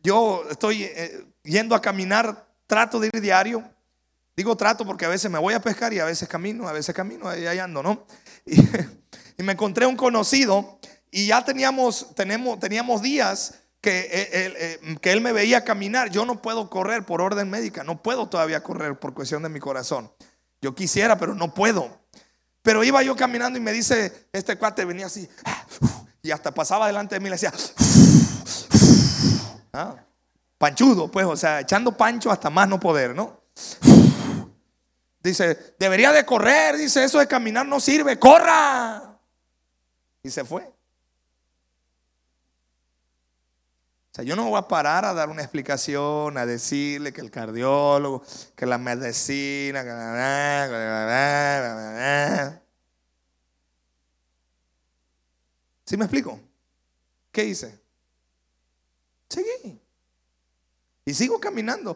[0.03, 3.63] yo estoy eh, yendo a caminar, trato de ir diario.
[4.35, 6.93] Digo trato porque a veces me voy a pescar y a veces camino, a veces
[6.93, 8.05] camino, ahí, ando, ¿no?
[8.45, 8.61] Y,
[9.41, 10.79] y, me encontré un conocido
[11.09, 13.55] y ya teníamos, tenemos, teníamos días
[13.85, 16.09] que él, eh, que él me veía caminar.
[16.09, 19.59] Yo no puedo correr por orden médica, no puedo todavía correr por cuestión de mi
[19.59, 20.11] corazón.
[20.61, 22.01] Yo quisiera, pero no puedo.
[22.63, 25.29] Pero iba yo caminando y me dice, este cuate venía así,
[26.23, 27.53] y hasta pasaba delante de mí y le decía,
[29.73, 29.95] ah,
[30.57, 33.41] panchudo, pues, o sea, echando pancho hasta más no poder, ¿no?
[35.21, 39.17] Dice, debería de correr, dice, eso de caminar no sirve, corra.
[40.21, 40.63] Y se fue.
[44.11, 47.31] O sea, yo no voy a parar a dar una explicación, a decirle que el
[47.31, 48.23] cardiólogo,
[48.55, 51.21] que la medicina, que la...
[55.85, 56.39] ¿Sí me explico?
[57.31, 57.79] ¿Qué hice?
[59.27, 59.84] Seguí.
[61.05, 61.95] Y sigo caminando.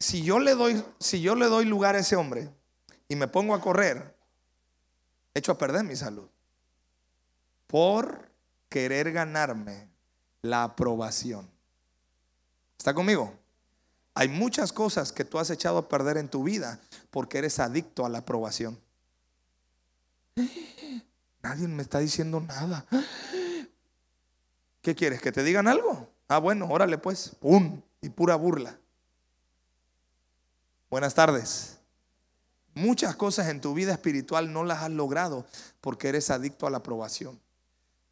[0.00, 2.50] Si yo le doy, si yo le doy lugar a ese hombre
[3.06, 4.16] y me pongo a correr,
[5.34, 6.28] echo a perder mi salud.
[7.66, 8.30] Por
[8.68, 9.88] querer ganarme
[10.42, 11.48] la aprobación.
[12.78, 13.32] ¿Está conmigo?
[14.14, 18.06] Hay muchas cosas que tú has echado a perder en tu vida porque eres adicto
[18.06, 18.78] a la aprobación.
[21.42, 22.86] Nadie me está diciendo nada.
[24.82, 25.20] ¿Qué quieres?
[25.20, 26.08] ¿Que te digan algo?
[26.28, 27.36] Ah, bueno, órale pues.
[27.40, 27.80] ¡Pum!
[28.04, 28.78] Y pura burla.
[30.90, 31.78] Buenas tardes.
[32.74, 35.46] Muchas cosas en tu vida espiritual no las has logrado
[35.80, 37.40] porque eres adicto a la aprobación.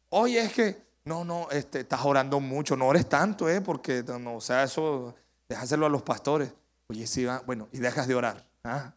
[0.09, 3.61] Oye, es que no, no, este, estás orando mucho, no ores tanto, ¿eh?
[3.61, 5.13] Porque, no, o sea, eso,
[5.47, 6.51] déjaselo a los pastores.
[6.87, 8.47] Oye, sí, va, bueno, y dejas de orar.
[8.63, 8.95] ¿ah?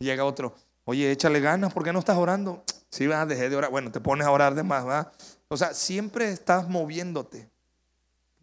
[0.00, 2.64] Llega otro, oye, échale ganas, ¿por qué no estás orando?
[2.90, 3.70] Sí, va, dejé de orar.
[3.70, 5.12] Bueno, te pones a orar de más, ¿va?
[5.46, 7.53] O sea, siempre estás moviéndote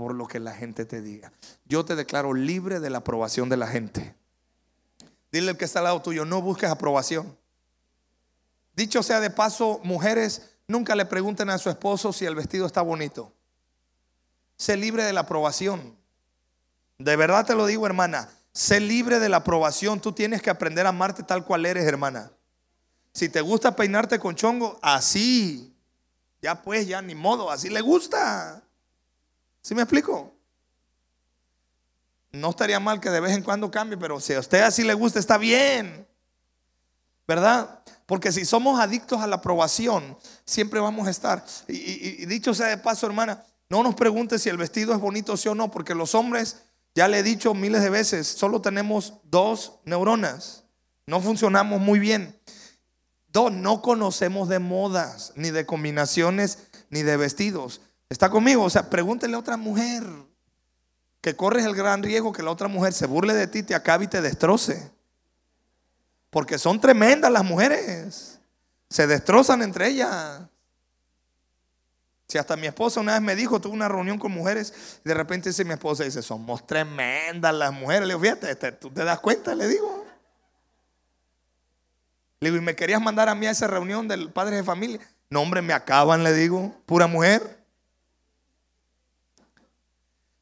[0.01, 1.31] por lo que la gente te diga.
[1.65, 4.15] Yo te declaro libre de la aprobación de la gente.
[5.31, 7.37] Dile al que está al lado tuyo, no busques aprobación.
[8.75, 12.81] Dicho sea de paso, mujeres, Nunca le pregunten a su esposo si el vestido está
[12.81, 13.33] bonito.
[14.55, 15.97] Sé libre de la aprobación.
[16.97, 18.29] De verdad te lo digo, hermana.
[18.53, 19.99] Sé libre de la aprobación.
[19.99, 22.31] Tú tienes que aprender a amarte tal cual eres, hermana.
[23.11, 25.75] Si te gusta peinarte con chongo, así.
[26.41, 28.63] Ya pues, ya ni modo, así le gusta.
[29.61, 30.33] ¿Sí me explico?
[32.31, 34.93] No estaría mal que de vez en cuando cambie, pero si a usted así le
[34.93, 36.07] gusta, está bien.
[37.27, 37.81] ¿Verdad?
[38.05, 41.45] Porque si somos adictos a la aprobación, siempre vamos a estar.
[41.67, 45.47] Y, dicho sea de paso, hermana, no nos pregunte si el vestido es bonito sí
[45.47, 46.63] o no, porque los hombres,
[46.95, 50.63] ya le he dicho miles de veces, solo tenemos dos neuronas.
[51.05, 52.37] No funcionamos muy bien.
[53.27, 57.79] Dos, no conocemos de modas, ni de combinaciones, ni de vestidos.
[58.11, 58.65] ¿Está conmigo?
[58.65, 60.03] O sea, pregúntele a otra mujer
[61.21, 64.03] que corres el gran riesgo que la otra mujer se burle de ti, te acabe
[64.03, 64.91] y te destroce.
[66.29, 68.37] Porque son tremendas las mujeres.
[68.89, 70.41] Se destrozan entre ellas.
[72.27, 74.73] Si hasta mi esposa una vez me dijo, tuve una reunión con mujeres,
[75.05, 78.09] y de repente dice mi esposa, dice, somos tremendas las mujeres.
[78.09, 80.05] Le digo, fíjate, este, tú te das cuenta, le digo.
[82.41, 84.99] Le digo, ¿y me querías mandar a mí a esa reunión del padre de familia?
[85.29, 87.60] No, hombre, me acaban, le digo, pura mujer.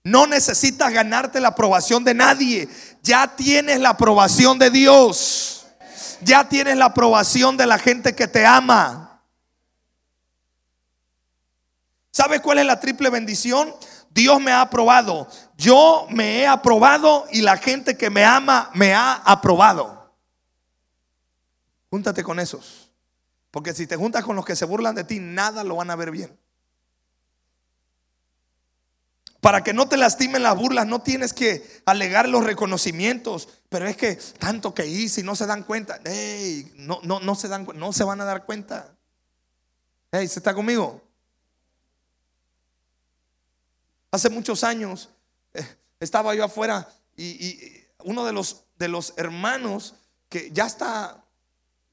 [0.10, 2.70] No necesitas ganarte la aprobación de nadie.
[3.04, 5.60] Ya tienes la aprobación de Dios
[6.22, 9.22] ya tienes la aprobación de la gente que te ama.
[12.12, 13.74] ¿Sabes cuál es la triple bendición?
[14.10, 15.28] Dios me ha aprobado.
[15.58, 20.14] Yo me he aprobado y la gente que me ama me ha aprobado.
[21.90, 22.92] Júntate con esos.
[23.52, 25.96] Porque si te juntas con los que se burlan de ti, nada lo van a
[25.96, 26.38] ver bien.
[29.42, 33.48] Para que no te lastimen las burlas, no tienes que alegar los reconocimientos.
[33.70, 36.00] Pero es que tanto que hice y no se dan cuenta.
[36.76, 38.94] no, no, no, se dan, no se van a dar cuenta.
[40.12, 41.02] Hey, ¿se está conmigo?
[44.12, 45.10] Hace muchos años
[45.54, 45.66] eh,
[46.00, 49.96] estaba yo afuera y, uno de los, de los hermanos
[50.30, 51.24] que ya está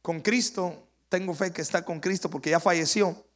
[0.02, 3.26] con Cristo, tengo fe que está con Cristo porque ya falleció.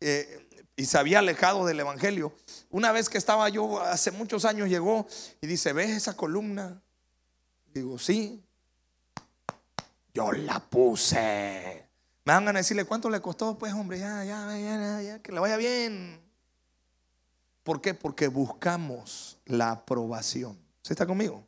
[0.00, 0.41] Eh,
[0.76, 2.32] y se había alejado del Evangelio.
[2.70, 5.06] Una vez que estaba yo, hace muchos años llegó
[5.40, 6.82] y dice, ¿ves esa columna?
[7.74, 8.42] Digo, sí.
[10.14, 11.86] Yo la puse.
[12.24, 13.58] Me van a decirle, ¿cuánto le costó?
[13.58, 16.20] Pues hombre, ya, ya, ya, ya, que le vaya bien.
[17.62, 17.94] ¿Por qué?
[17.94, 20.58] Porque buscamos la aprobación.
[20.82, 21.46] ¿Se está conmigo?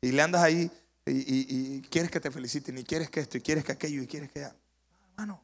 [0.00, 0.70] Y le andas ahí
[1.06, 4.30] y, quieres que te feliciten, y quieres que esto, y quieres que aquello, y quieres
[4.30, 4.48] que...
[5.10, 5.42] Hermano,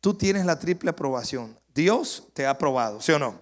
[0.00, 1.58] tú tienes la triple aprobación.
[1.74, 3.40] Dios te ha aprobado, ¿sí o no?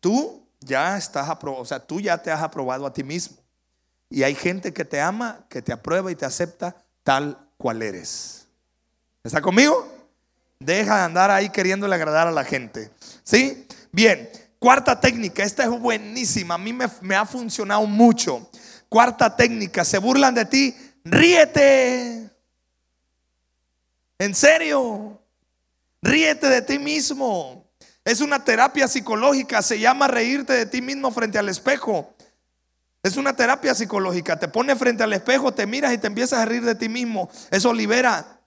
[0.00, 3.36] Tú ya estás aprobado, o sea, tú ya te has aprobado a ti mismo.
[4.10, 8.46] Y hay gente que te ama, que te aprueba y te acepta tal cual eres.
[9.22, 9.88] ¿Está conmigo?
[10.58, 12.90] Deja de andar ahí queriéndole agradar a la gente.
[13.22, 13.66] ¿Sí?
[13.92, 18.50] Bien, cuarta técnica, esta es buenísima, a mí me, me ha funcionado mucho.
[18.88, 22.30] Cuarta técnica, se burlan de ti, ríete.
[24.18, 25.20] En serio,
[26.04, 27.66] ríete de ti mismo.
[28.04, 32.14] Es una terapia psicológica, se llama reírte de ti mismo frente al espejo.
[33.02, 36.44] Es una terapia psicológica, te pones frente al espejo, te miras y te empiezas a
[36.44, 37.30] reír de ti mismo.
[37.50, 38.40] Eso libera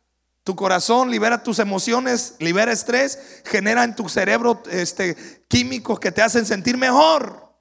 [0.43, 5.15] tu corazón, libera tus emociones, libera estrés, genera en tu cerebro este,
[5.47, 7.51] químicos que te hacen sentir mejor.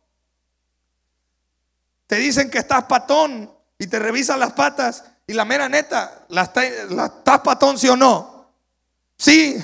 [2.06, 6.42] Te dicen que estás patón y te revisan las patas y la mera neta, ¿la,
[6.42, 8.35] estás patón sí o no?
[9.16, 9.56] Sí,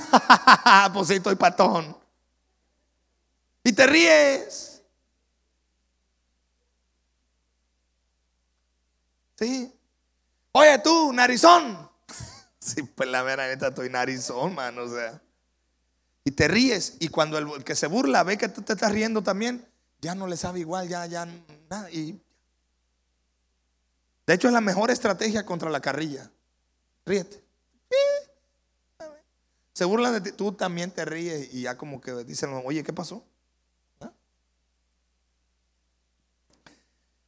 [0.92, 1.96] pues sí, estoy patón.
[3.64, 4.82] Y te ríes.
[9.38, 9.72] Sí.
[10.52, 11.90] Oye tú, narizón.
[12.62, 15.20] Sí, pues la mera neta estoy narizón, man, o sea.
[16.22, 16.96] Y te ríes.
[17.00, 19.66] Y cuando el, que se burla ve que tú te estás riendo también,
[20.00, 21.26] ya no le sabe igual, ya, ya,
[21.68, 21.90] nada.
[21.90, 22.22] Y
[24.26, 26.30] de hecho, es la mejor estrategia contra la carrilla.
[27.04, 27.42] Ríete.
[29.72, 32.92] Se burlan de ti, tú también te ríes y ya como que dicen, oye, ¿qué
[32.92, 33.24] pasó?
[34.00, 34.12] ¿Ah?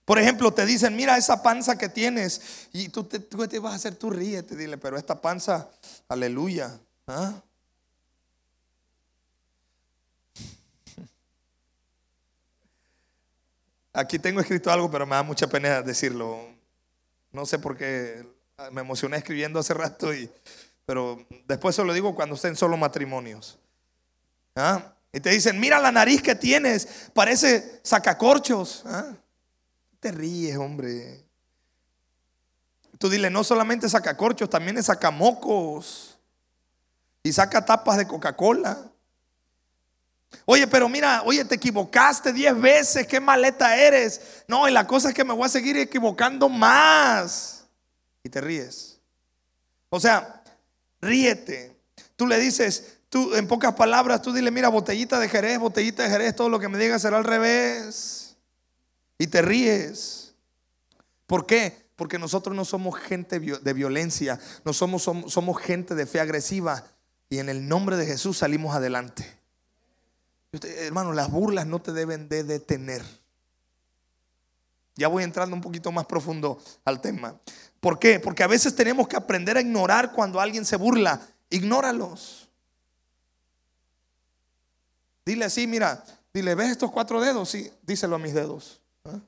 [0.05, 3.19] Por ejemplo, te dicen, mira esa panza que tienes y tú te,
[3.59, 5.71] vas a hacer, tú ríete, dile, pero esta panza,
[6.07, 6.79] aleluya.
[7.07, 7.43] ¿ah?
[13.95, 16.47] Aquí tengo escrito algo, pero me da mucha pena decirlo.
[17.33, 18.23] No sé por qué
[18.71, 20.31] me emocioné escribiendo hace rato, y,
[20.87, 23.59] pero después se lo digo cuando estén solo matrimonios.
[24.55, 24.93] ¿Ah?
[25.13, 28.83] Y te dicen, mira la nariz que tienes, parece sacacorchos.
[28.87, 29.13] ¿Ah?
[30.01, 31.25] Te ríes, hombre.
[32.99, 36.19] Tú dile, no solamente sacacorchos, también es sacamocos.
[37.23, 38.91] Y saca tapas de Coca-Cola.
[40.45, 44.45] Oye, pero mira, oye, te equivocaste diez veces, qué maleta eres.
[44.47, 47.67] No, y la cosa es que me voy a seguir equivocando más.
[48.23, 49.01] Y te ríes.
[49.89, 50.43] O sea,
[51.05, 51.77] ríete.
[52.17, 56.11] Tú le dices, tú en pocas palabras, tú dile, mira, botellita de Jerez, botellita de
[56.11, 58.37] Jerez, todo lo que me digas será al revés.
[59.19, 60.35] Y te ríes.
[61.27, 61.85] ¿Por qué?
[61.97, 66.85] Porque nosotros no somos gente de violencia, no somos, somos, somos gente de fe agresiva.
[67.31, 69.45] Y en el nombre de Jesús salimos adelante
[70.63, 73.03] hermano, las burlas no te deben de detener.
[74.97, 77.41] Ya voy entrando un poquito más profundo al tema.
[77.85, 78.19] ¿Por qué?
[78.19, 81.21] Porque a veces tenemos que aprender a ignorar cuando alguien se burla.
[81.51, 82.49] Ignóralos.
[85.27, 87.51] Dile así, mira, dile, ¿ves estos cuatro dedos?
[87.51, 88.81] Sí, díselo a mis dedos.
[89.05, 89.21] ¿Ah?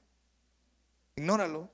[1.16, 1.68] Ignóralo.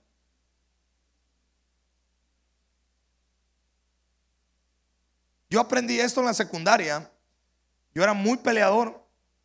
[5.51, 7.09] Yo aprendí esto en la secundaria.
[7.95, 9.01] Yo era muy peleador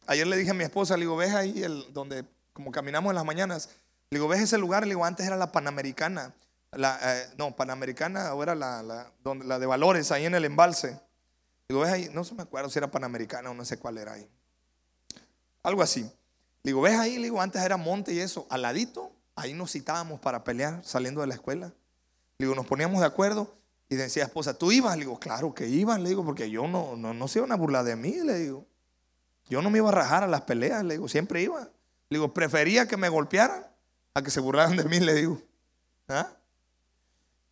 [0.07, 2.23] Ayer le dije a mi esposa, le digo, ves ahí donde,
[2.53, 3.69] como caminamos en las mañanas,
[4.09, 6.33] le digo, ves ese lugar, le digo, antes era la Panamericana,
[6.71, 10.99] la, eh, no, Panamericana, ahora la, la, donde, la de Valores, ahí en el embalse.
[11.69, 14.13] Digo, ves ahí, no se me acuerdo si era Panamericana o no sé cuál era
[14.13, 14.29] ahí.
[15.63, 16.09] Algo así.
[16.63, 20.43] Digo, ves ahí, digo, antes era monte y eso, al ladito, ahí nos citábamos para
[20.43, 21.73] pelear saliendo de la escuela.
[22.39, 23.53] Digo, nos poníamos de acuerdo
[23.89, 24.95] y decía esposa, ¿tú ibas?
[24.95, 27.55] Le digo, claro que iban, le digo, porque yo no, no, no se iban a
[27.55, 28.65] burlar de mí, le digo.
[29.49, 31.61] Yo no me iba a rajar a las peleas, le digo, siempre iba.
[32.09, 33.65] Le digo, prefería que me golpearan
[34.13, 35.41] a que se burlaran de mí, le digo.
[36.09, 36.29] ¿Ah?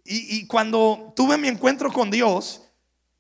[0.08, 2.62] Y, cuando tuve mi encuentro con Dios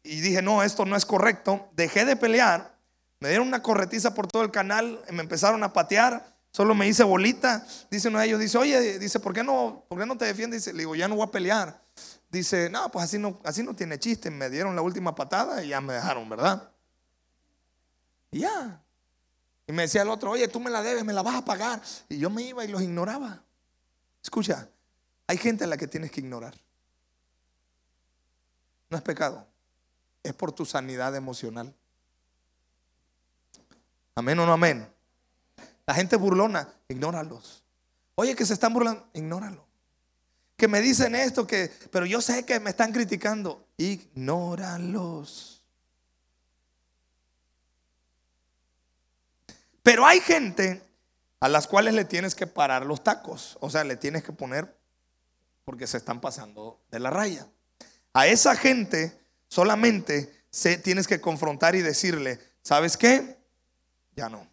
[0.03, 2.77] y dije, no, esto no es correcto, dejé de pelear,
[3.19, 7.03] me dieron una corretiza por todo el canal, me empezaron a patear, solo me hice
[7.03, 7.65] bolita.
[7.89, 10.63] Dice uno de ellos, dice, oye, dice, ¿por qué no, por qué no te defiendes?
[10.63, 11.81] Dice, le digo, ya no voy a pelear.
[12.29, 14.29] Dice, no, pues así no, así no tiene chiste.
[14.29, 16.69] Me dieron la última patada y ya me dejaron, ¿verdad?
[18.29, 18.79] Y ya.
[19.65, 21.81] Y me decía el otro, oye, tú me la debes, me la vas a pagar.
[22.09, 23.41] Y yo me iba y los ignoraba.
[24.21, 24.69] Escucha,
[25.25, 26.53] hay gente a la que tienes que ignorar.
[28.89, 29.47] No es pecado,
[30.23, 31.73] es por tu sanidad emocional.
[34.15, 34.88] Amén o no amén.
[35.86, 37.63] La gente burlona, ignóralos.
[38.15, 39.65] Oye, que se están burlando, ignóralo.
[40.55, 45.61] Que me dicen esto, que, pero yo sé que me están criticando, ignóralos.
[49.83, 50.81] Pero hay gente
[51.41, 53.57] a las cuales le tienes que parar los tacos.
[53.59, 54.75] O sea, le tienes que poner
[55.65, 57.47] porque se están pasando de la raya.
[58.16, 59.11] A esa gente
[59.49, 63.38] solamente se, tienes que confrontar y decirle, ¿sabes qué?
[64.16, 64.47] Ya no.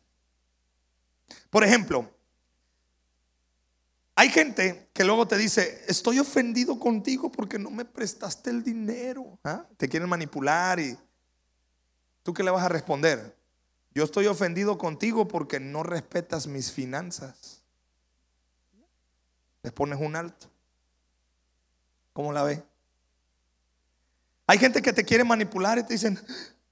[1.48, 2.12] Por ejemplo,
[4.16, 9.38] hay gente que luego te dice, estoy ofendido contigo porque no me prestaste el dinero.
[9.44, 9.64] ¿Ah?
[9.76, 10.98] Te quieren manipular y
[12.24, 13.38] tú qué le vas a responder?
[13.94, 17.62] Yo estoy ofendido contigo porque no respetas mis finanzas.
[19.62, 20.50] Les pones un alto.
[22.12, 22.71] ¿Cómo la ve?
[24.46, 26.18] Hay gente que te quiere manipular y te dicen,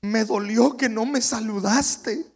[0.00, 2.26] me dolió que no me saludaste.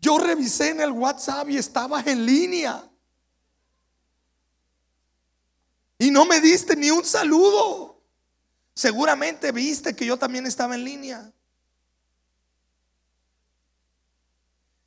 [0.00, 2.88] Yo revisé en el WhatsApp y estabas en línea.
[5.98, 8.00] Y no me diste ni un saludo.
[8.74, 11.32] Seguramente viste que yo también estaba en línea.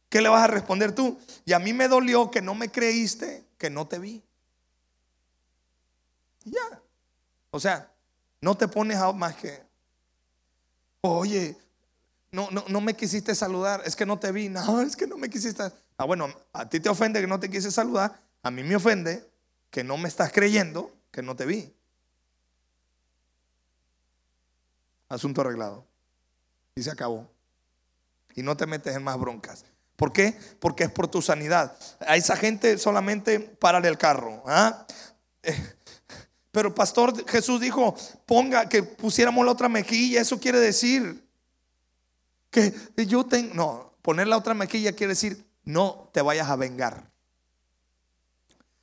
[0.10, 1.18] ¿Qué le vas a responder tú?
[1.46, 4.24] Y a mí me dolió que no me creíste, que no te vi.
[6.44, 6.82] Ya.
[7.52, 7.95] O sea,
[8.46, 9.60] no te pones a más que,
[11.02, 11.58] oye,
[12.30, 15.18] no, no, no me quisiste saludar, es que no te vi, no, es que no
[15.18, 15.64] me quisiste.
[15.98, 19.28] Ah, bueno, a ti te ofende que no te quise saludar, a mí me ofende
[19.72, 21.74] que no me estás creyendo que no te vi.
[25.10, 25.88] Asunto arreglado.
[26.76, 27.28] Y se acabó.
[28.36, 29.66] Y no te metes en más broncas.
[29.96, 30.38] ¿Por qué?
[30.60, 31.76] Porque es por tu sanidad.
[32.02, 34.44] A esa gente solamente párale el carro.
[34.46, 34.86] ¿ah?
[35.42, 35.75] Eh,
[36.56, 37.94] pero pastor Jesús dijo,
[38.26, 40.22] ponga que pusiéramos la otra mejilla.
[40.22, 41.28] Eso quiere decir
[42.50, 47.12] que yo tengo, no, poner la otra mejilla quiere decir, no te vayas a vengar.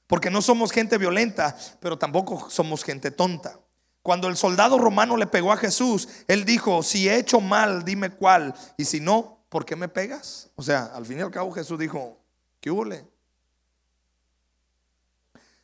[0.06, 3.58] Porque no somos gente violenta, pero tampoco somos gente tonta.
[4.02, 8.10] Cuando el soldado romano le pegó a Jesús, él dijo, si he hecho mal, dime
[8.10, 8.54] cuál.
[8.76, 10.50] Y si no, ¿por qué me pegas?
[10.56, 12.18] O sea, al fin y al cabo Jesús dijo,
[12.60, 13.06] ¿qué hule?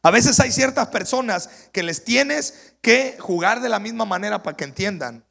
[0.02, 4.56] A veces hay ciertas personas que les tienes que jugar de la misma manera para
[4.56, 5.24] que entiendan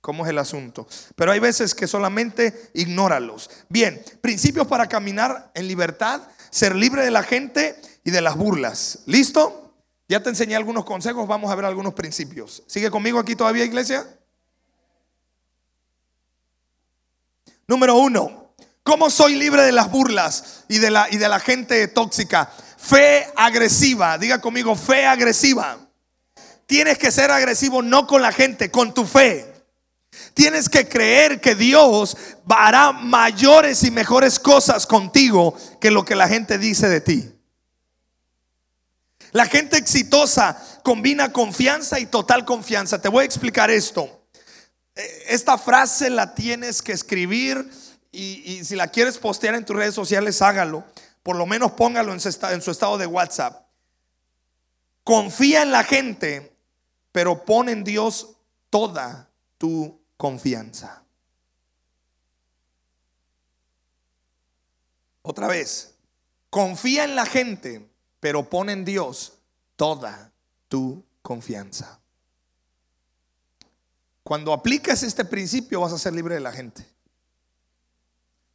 [0.00, 0.86] cómo es el asunto.
[1.14, 3.48] Pero hay veces que solamente ignóralos.
[3.68, 9.00] Bien, principios para caminar en libertad, ser libre de la gente y de las burlas.
[9.06, 9.74] ¿Listo?
[10.08, 12.64] Ya te enseñé algunos consejos, vamos a ver algunos principios.
[12.66, 14.04] ¿Sigue conmigo aquí todavía, iglesia?
[17.68, 21.86] Número uno, ¿cómo soy libre de las burlas y de la, y de la gente
[21.88, 22.50] tóxica?
[22.82, 25.78] Fe agresiva, diga conmigo, fe agresiva.
[26.66, 29.46] Tienes que ser agresivo no con la gente, con tu fe.
[30.34, 32.16] Tienes que creer que Dios
[32.48, 37.32] hará mayores y mejores cosas contigo que lo que la gente dice de ti.
[39.30, 43.00] La gente exitosa combina confianza y total confianza.
[43.00, 44.26] Te voy a explicar esto.
[44.96, 47.70] Eh, esta frase la tienes que escribir
[48.10, 50.84] y, si la quieres postear en tus redes sociales, hágalo.
[51.22, 53.66] Por lo menos póngalo en su, estado de WhatsApp.
[55.04, 56.56] Confía en la gente,
[57.12, 58.36] pero pon en Dios
[58.70, 61.04] toda tu confianza.
[65.22, 65.94] Otra vez,
[66.50, 69.38] confía en la gente, pero pon en Dios
[69.76, 70.32] toda
[70.68, 72.00] tu confianza.
[74.24, 76.86] Cuando aplicas este principio vas a ser libre de la gente.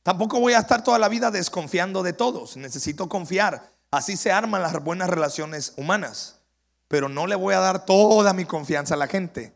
[0.08, 2.55] Tampoco voy a estar toda la vida desconfiando de todos.
[2.55, 3.70] Necesito confiar.
[3.91, 6.39] Así se arman las buenas relaciones humanas.
[6.88, 9.53] Pero no le voy a dar toda mi confianza a la gente.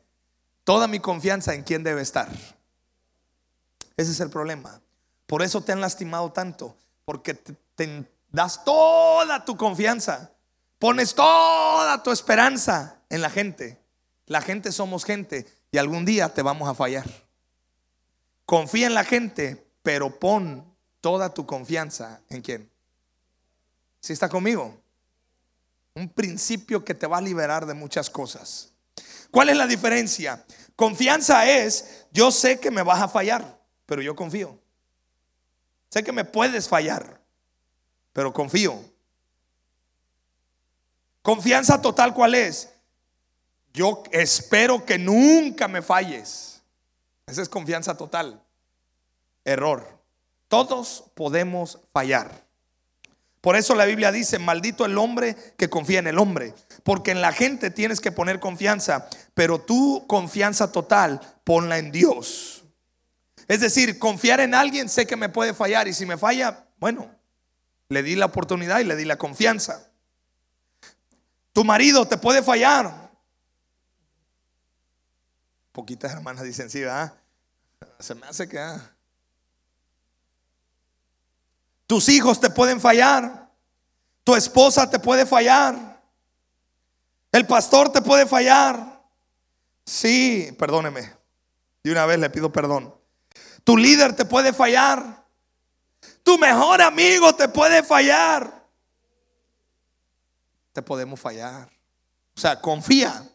[0.65, 2.27] Toda mi confianza en quién debe estar.
[3.95, 4.81] Ese es el problema.
[5.25, 6.75] Por eso te han lastimado tanto.
[7.05, 10.33] Porque te, das toda tu confianza.
[10.79, 13.81] Pones toda tu esperanza en la gente.
[14.25, 17.09] La gente somos gente y algún día te vamos a fallar.
[18.45, 20.65] Confía en la gente, pero pon
[20.99, 22.71] toda tu confianza en quién.
[23.99, 24.79] Si está conmigo,
[25.95, 28.71] un principio que te va a liberar de muchas cosas.
[29.29, 30.45] ¿Cuál es la diferencia?
[30.75, 34.59] Confianza es, yo sé que me vas a fallar, pero yo confío.
[35.89, 37.21] Sé que me puedes fallar,
[38.13, 38.79] pero confío.
[41.21, 42.69] Confianza total, ¿cuál es?
[43.73, 46.61] Yo espero que nunca me falles.
[47.25, 48.41] Esa es confianza total
[49.45, 49.99] error.
[50.47, 52.45] Todos podemos fallar.
[53.41, 56.53] Por eso la Biblia dice, maldito el hombre que confía en el hombre.
[56.83, 62.63] Porque en la gente tienes que poner confianza, pero tu confianza total, ponla en Dios.
[63.47, 67.09] Es decir, confiar en alguien, sé que me puede fallar y si me falla, bueno,
[67.89, 69.91] le di la oportunidad y le di la confianza.
[71.51, 73.11] Tu marido te puede fallar.
[75.71, 76.69] Poquitas hermanas dicen.
[76.69, 78.59] Se me hace que...
[78.59, 78.95] Ah.
[81.91, 83.51] Tus hijos te pueden fallar.
[84.23, 86.01] Tu esposa te puede fallar.
[87.33, 89.03] El pastor te puede fallar.
[89.85, 91.13] Sí, perdóneme.
[91.83, 92.95] De una vez le pido perdón.
[93.65, 95.25] Tu líder te puede fallar.
[96.23, 98.65] Tu mejor amigo te puede fallar.
[100.71, 101.69] Te podemos fallar.
[102.37, 103.29] O sea, confía,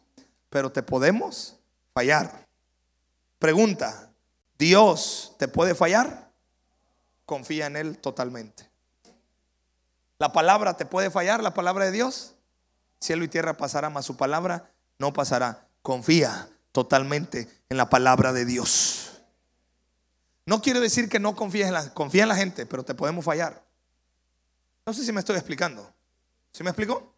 [0.48, 1.58] pero te podemos
[1.92, 2.46] fallar.
[3.38, 4.10] Pregunta,
[4.56, 6.25] ¿Dios te puede fallar?
[7.26, 8.70] Confía en Él totalmente.
[10.18, 12.34] ¿La palabra te puede fallar, la palabra de Dios?
[13.00, 15.68] Cielo y tierra pasará, mas su palabra no pasará.
[15.82, 19.22] Confía totalmente en la palabra de Dios.
[20.46, 23.24] No quiere decir que no confíes en la, confía en la gente, pero te podemos
[23.24, 23.62] fallar.
[24.86, 25.92] No sé si me estoy explicando.
[26.52, 27.12] ¿Sí me explicó?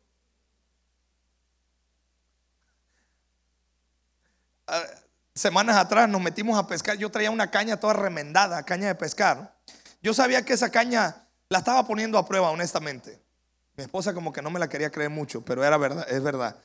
[4.67, 4.83] Ah,
[5.35, 6.97] semanas atrás nos metimos a pescar.
[6.97, 9.58] Yo traía una caña toda remendada, caña de pescar.
[10.01, 13.21] Yo sabía que esa caña la estaba poniendo a prueba, honestamente.
[13.77, 16.57] Mi esposa como que no me la quería creer mucho, pero era verdad, es verdad.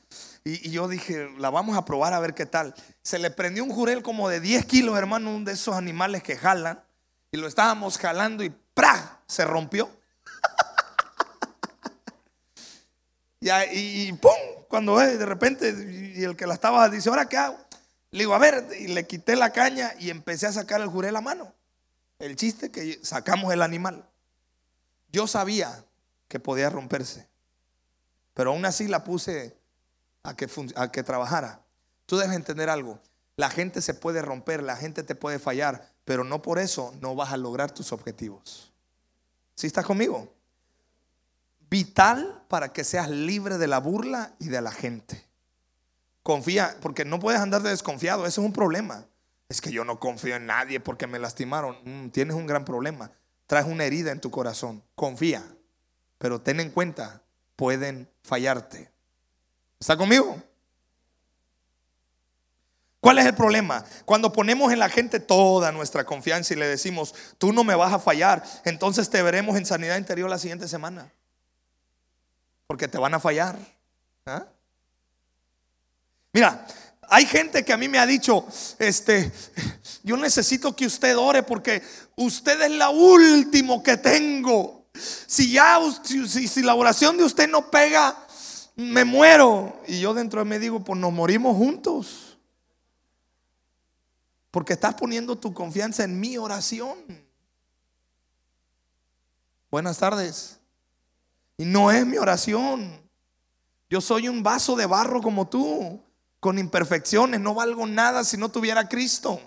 [0.42, 2.74] Y, yo dije, la vamos a probar a ver qué tal.
[3.02, 6.36] Se le prendió un jurel como de 10 kilos, hermano, uno de esos animales que
[6.36, 6.82] jalan.
[7.30, 9.20] Y lo estábamos jalando y ¡pra!
[9.26, 9.88] Se rompió.
[13.40, 14.32] y, y, ¡pum!
[14.68, 15.72] Cuando de repente,
[16.16, 17.58] y el que la estaba dice, ¿ahora qué hago?
[18.10, 21.14] Le digo, a ver, y le quité la caña y empecé a sacar el jurel
[21.14, 21.52] a mano.
[22.18, 24.08] El chiste que sacamos el animal.
[25.10, 25.84] Yo sabía
[26.28, 27.28] que podía romperse.
[28.34, 29.56] Pero aún así la puse
[30.22, 31.60] a que, trabajara.
[32.06, 33.00] Tú debes entender algo.
[33.36, 37.14] La gente se puede romper, la gente te puede fallar, pero no por eso no
[37.14, 38.72] vas a lograr tus objetivos.
[39.54, 40.32] ¿Sí estás conmigo?
[41.70, 45.24] Vital para que seas libre de la burla y de la gente.
[46.22, 49.06] Confía, porque no puedes andar de desconfiado, eso es un problema.
[49.48, 51.76] Es que yo no confío en nadie porque me lastimaron.
[51.84, 53.10] Mm, tienes un gran problema.
[53.46, 54.82] Traes una herida en tu corazón.
[54.94, 55.44] Confía.
[56.18, 57.22] Pero ten en cuenta,
[57.56, 58.90] pueden fallarte.
[59.78, 60.42] ¿Está conmigo?
[63.00, 63.84] ¿Cuál es el problema?
[64.06, 67.92] Cuando ponemos en la gente toda nuestra confianza y le decimos, tú no me vas
[67.92, 71.12] a fallar, entonces te veremos en sanidad interior la siguiente semana.
[72.66, 73.58] Porque te van a fallar.
[74.24, 74.46] ¿Ah?
[76.32, 76.66] Mira,
[77.14, 78.44] hay gente que a mí me ha dicho,
[78.80, 79.32] este,
[80.02, 81.80] yo necesito que usted ore porque
[82.16, 84.88] usted es la último que tengo.
[84.92, 88.16] Si ya, si, la oración de usted no pega,
[88.74, 89.80] me muero.
[89.86, 92.36] Y yo dentro de mí digo, pues nos morimos juntos.
[94.50, 96.98] Porque estás poniendo tu confianza en mi oración.
[99.70, 100.58] Buenas tardes.
[101.58, 103.00] Y no es mi oración.
[103.88, 106.03] Yo soy un vaso de barro como tú,
[106.44, 107.40] con imperfecciones.
[107.40, 109.40] No valgo nada si no tuviera Cristo.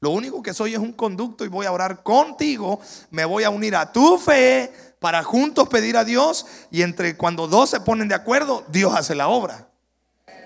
[0.00, 2.80] Lo único que soy es un conducto y voy a orar contigo.
[3.10, 6.44] Me voy a unir a tu fe para juntos pedir a Dios.
[6.70, 9.70] Y entre cuando dos se ponen de acuerdo, Dios hace la obra.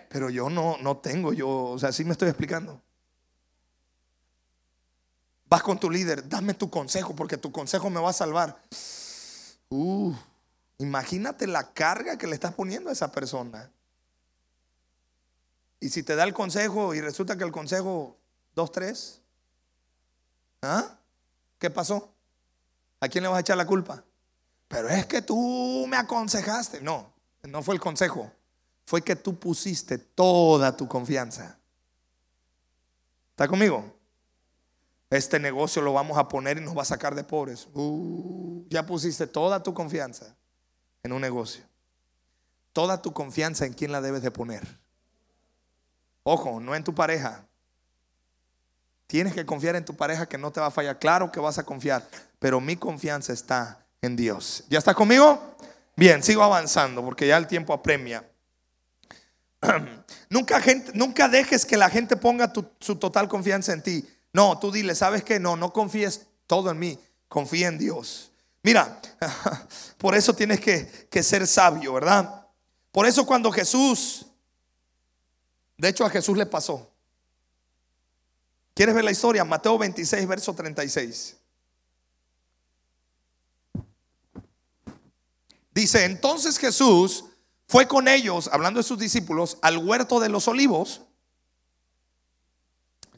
[0.09, 2.81] Pero yo no, no tengo, yo, o sea, sí me estoy explicando.
[5.47, 8.57] Vas con tu líder, dame tu consejo, porque tu consejo me va a salvar.
[9.69, 10.15] Uh,
[10.79, 13.69] imagínate la carga que le estás poniendo a esa persona.
[15.81, 18.19] Y si te da el consejo y resulta que el consejo,
[18.55, 19.21] dos, tres,
[20.63, 20.99] ¿Ah?
[21.59, 22.13] ¿Qué pasó?
[23.01, 24.05] ¿A quién le vas a echar la culpa?
[24.69, 26.81] Pero es que tú me aconsejaste.
[26.81, 27.13] No,
[27.43, 28.31] no fue el consejo.
[28.85, 31.59] Fue que tú pusiste toda tu confianza.
[33.31, 33.97] ¿Está conmigo?
[35.09, 37.67] Este negocio lo vamos a poner y nos va a sacar de pobres.
[37.75, 40.37] Uh, ya pusiste toda tu confianza
[41.03, 41.65] en un negocio.
[42.73, 44.79] Toda tu confianza en quién la debes de poner.
[46.23, 47.45] Ojo, no en tu pareja,
[49.11, 51.01] Tienes que confiar en tu pareja que no te va a fallar.
[51.01, 52.07] Claro que vas a confiar,
[52.39, 54.63] pero mi confianza está en Dios.
[54.71, 55.57] ¿Ya está conmigo?
[55.97, 58.25] Bien, sigo avanzando porque ya el tiempo apremia.
[60.31, 64.09] nunca, gente, nunca dejes que la gente ponga su total confianza en ti.
[64.33, 65.41] No, tú dile, ¿sabes qué?
[65.41, 66.97] No, no confíes todo en mí,
[67.27, 68.31] confía en Dios.
[68.63, 69.01] Mira,
[69.99, 72.47] por eso tienes que, que ser sabio, ¿verdad?
[72.93, 74.27] Por eso cuando Jesús,
[75.81, 76.91] de hecho a Jesús le pasó,
[78.81, 79.45] ¿Quieres ver la historia?
[79.45, 81.37] Mateo 26, verso 36.
[85.75, 87.27] Dice, entonces Jesús
[87.69, 91.03] fue con ellos, hablando de sus discípulos, al huerto de los olivos,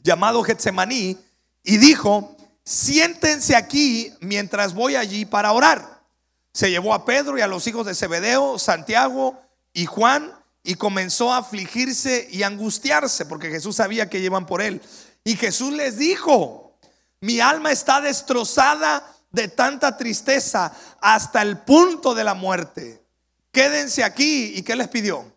[0.03, 1.17] llamado Getsemaní,
[1.63, 2.35] y dijo,
[2.65, 6.03] siéntense aquí mientras voy allí para orar.
[6.51, 9.41] Se llevó a Pedro y a los hijos de Zebedeo, Santiago
[9.71, 14.81] y Juan, y comenzó a afligirse y angustiarse porque Jesús sabía que llevan por él.
[15.25, 16.77] Y Jesús les dijo,
[17.19, 23.03] mi alma está destrozada de tanta tristeza hasta el punto de la muerte.
[23.51, 24.53] Quédense aquí.
[24.55, 25.31] ¿Y qué les pidió?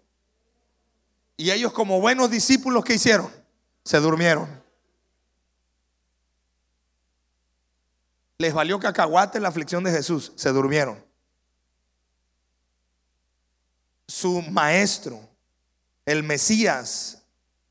[1.37, 3.31] Y ellos como buenos discípulos que hicieron,
[3.85, 4.49] se durmieron.
[8.39, 11.06] Les valió cacahuate la aflicción de Jesús, se durmieron.
[14.09, 15.21] Su maestro,
[16.05, 17.23] el Mesías,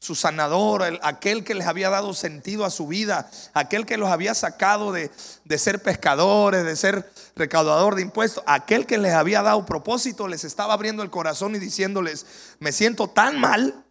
[0.05, 4.35] su sanador, aquel que les había dado sentido a su vida, aquel que los había
[4.35, 5.09] sacado de,
[5.43, 10.43] de, ser pescadores, de ser recaudador de impuestos, aquel que les había dado propósito, les
[10.43, 12.25] estaba abriendo el corazón y diciéndoles,
[12.59, 13.83] me siento tan mal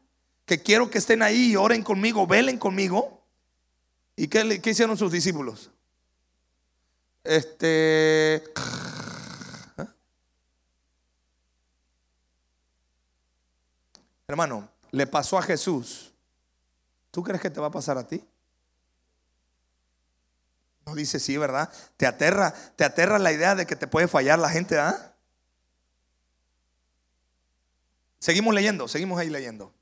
[0.47, 3.22] que quiero que estén ahí y oren conmigo, velen conmigo.
[4.16, 5.70] ¿Y qué, qué hicieron sus discípulos?
[7.24, 8.45] Este...
[14.27, 16.12] Hermano, le pasó a Jesús,
[17.11, 18.25] ¿tú crees que te va a pasar a ti?
[20.87, 21.70] No dice sí, ¿verdad?
[21.97, 25.14] Te aterra, te aterra la idea de que te puede fallar la gente, ¿ah?
[28.18, 29.72] Seguimos leyendo, seguimos ahí leyendo.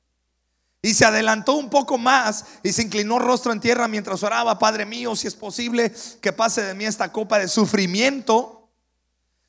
[0.81, 4.85] Y se adelantó un poco más y se inclinó rostro en tierra mientras oraba, Padre
[4.85, 8.69] mío, si es posible que pase de mí esta copa de sufrimiento.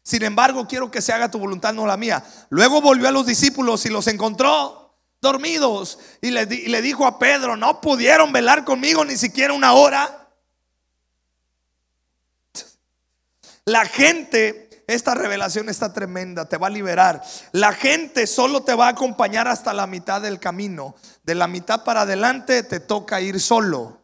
[0.04, 2.24] Sin embargo, quiero que se haga tu voluntad, no la mía.
[2.50, 4.83] Luego volvió a los discípulos y los encontró
[5.24, 5.98] dormidos.
[6.22, 10.30] Y le, dijo a Pedro, no pudieron velar conmigo ni siquiera una hora.
[13.66, 17.24] La gente, esta revelación está tremenda, te va a liberar.
[17.54, 20.96] La gente solo te va a acompañar hasta la mitad del camino.
[21.24, 24.02] De la mitad para adelante te toca ir solo.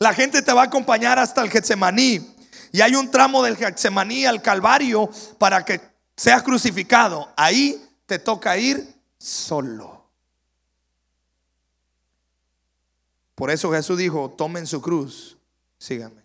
[0.00, 2.34] La gente te va a acompañar hasta el Getsemaní.
[2.72, 5.87] Y hay un tramo del Getsemaní al Calvario para que
[6.18, 10.04] seas crucificado, ahí te toca ir solo.
[13.36, 15.38] Por eso Jesús dijo, tomen su cruz,
[15.78, 16.22] síganme.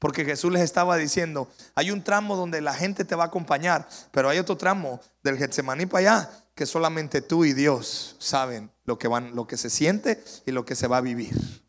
[0.00, 3.88] Porque Jesús les estaba diciendo, hay un tramo donde la gente te va a acompañar,
[4.10, 8.98] pero hay otro tramo del Getsemaní para allá que solamente tú y Dios saben lo
[8.98, 11.63] que van, lo que se siente y lo que se va a vivir.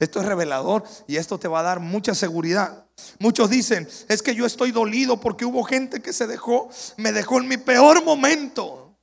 [0.00, 2.86] Esto es revelador y esto te va a dar mucha seguridad.
[3.18, 7.38] Muchos dicen, es que yo estoy dolido porque hubo gente que se dejó, me dejó
[7.38, 8.96] en mi peor momento.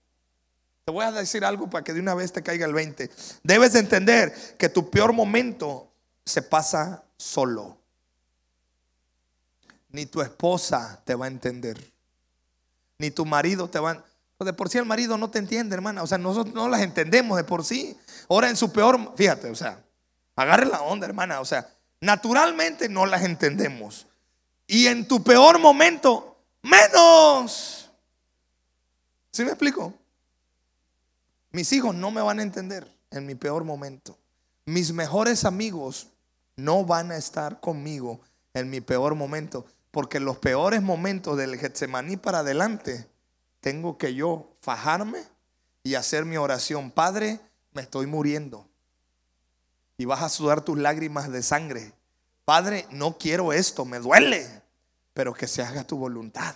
[0.86, 3.12] Te voy a decir algo para que de una vez te caiga el 20.
[3.44, 5.92] Debes de entender que tu peor momento
[6.26, 7.78] se pasa solo.
[9.90, 11.78] Ni tu esposa te va a entender.
[12.98, 13.92] Ni tu marido te va
[14.40, 14.44] a...
[14.44, 16.04] De por sí el marido no te entiende, hermana.
[16.04, 17.98] O sea, nosotros no las entendemos de por sí.
[18.30, 19.84] Ahora en su peor, fíjate, o sea,
[20.38, 21.42] Agarre la onda, hermana.
[21.42, 21.68] O sea,
[22.00, 24.08] naturalmente no las entendemos.
[24.68, 27.92] Y en tu peor momento, menos.
[29.32, 29.94] ¿Sí me explico?
[31.52, 34.18] Mis hijos no me van a entender en mi peor momento.
[34.66, 36.08] Mis mejores amigos
[36.56, 38.22] no van a estar conmigo
[38.54, 39.66] en mi peor momento.
[39.90, 43.08] Porque en los peores momentos del Getsemaní para adelante,
[43.60, 45.24] tengo que yo fajarme
[45.82, 46.92] y hacer mi oración.
[46.92, 47.40] Padre,
[47.72, 48.68] me estoy muriendo
[49.98, 51.94] y vas a sudar tus lágrimas de sangre.
[52.46, 54.62] Padre, no quiero esto, me duele,
[55.14, 56.56] pero que se haga tu voluntad.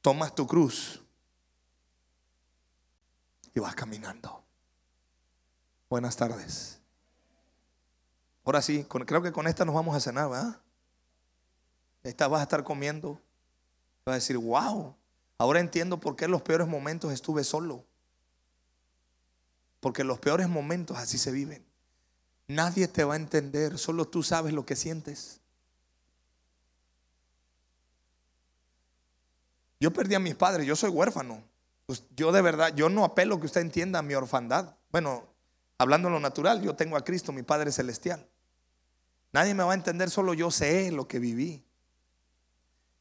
[0.00, 1.02] Tomas tu cruz
[3.54, 4.42] y vas caminando.
[5.90, 6.78] Buenas tardes.
[8.44, 10.60] Ahora sí, creo que con esta nos vamos a cenar, ¿verdad?
[12.02, 13.20] Esta vas a estar comiendo.
[14.06, 14.94] Vas a decir, wow,
[15.36, 17.84] ahora entiendo por qué en los peores momentos estuve solo.
[19.80, 21.67] Porque en los peores momentos así se viven.
[22.48, 25.40] Nadie te va a entender, solo tú sabes lo que sientes.
[29.78, 31.42] Yo perdí a mis padres, yo soy huérfano.
[31.86, 34.74] Pues yo de verdad, yo no apelo que usted entienda mi orfandad.
[34.90, 35.26] Bueno,
[35.76, 38.26] hablando lo natural, yo tengo a Cristo, mi Padre Celestial.
[39.32, 41.62] Nadie me va a entender, solo yo sé lo que viví.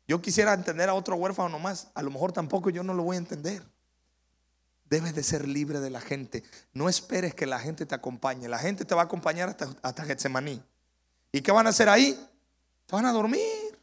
[0.07, 3.15] Yo quisiera entender a otro huérfano nomás, a lo mejor tampoco yo no lo voy
[3.15, 3.63] a entender.
[4.89, 6.43] Debes de ser libre de la gente.
[6.73, 8.47] No esperes que la gente te acompañe.
[8.47, 10.61] La gente te va a acompañar hasta, hasta Getsemaní.
[11.31, 12.17] ¿Y qué van a hacer ahí?
[12.89, 13.77] Van a dormir.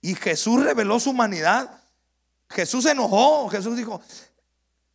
[0.00, 1.82] Y Jesús reveló su humanidad.
[2.48, 3.48] Jesús se enojó.
[3.48, 4.00] Jesús dijo,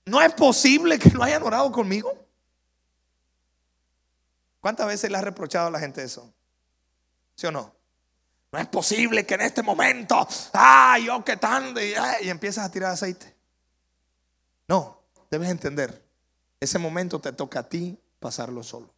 [0.06, 2.14] no es posible que no hayan orado conmigo.
[4.62, 6.34] ¿Cuántas veces le ha reprochado a la gente eso?
[7.36, 7.76] ¿Sí o no?
[8.52, 11.76] No es posible que en este momento, ah, yo que tan,
[12.22, 13.35] y empiezas a tirar aceite.
[14.68, 16.04] No, debes entender,
[16.60, 18.94] ese momento te toca a ti pasarlo solo.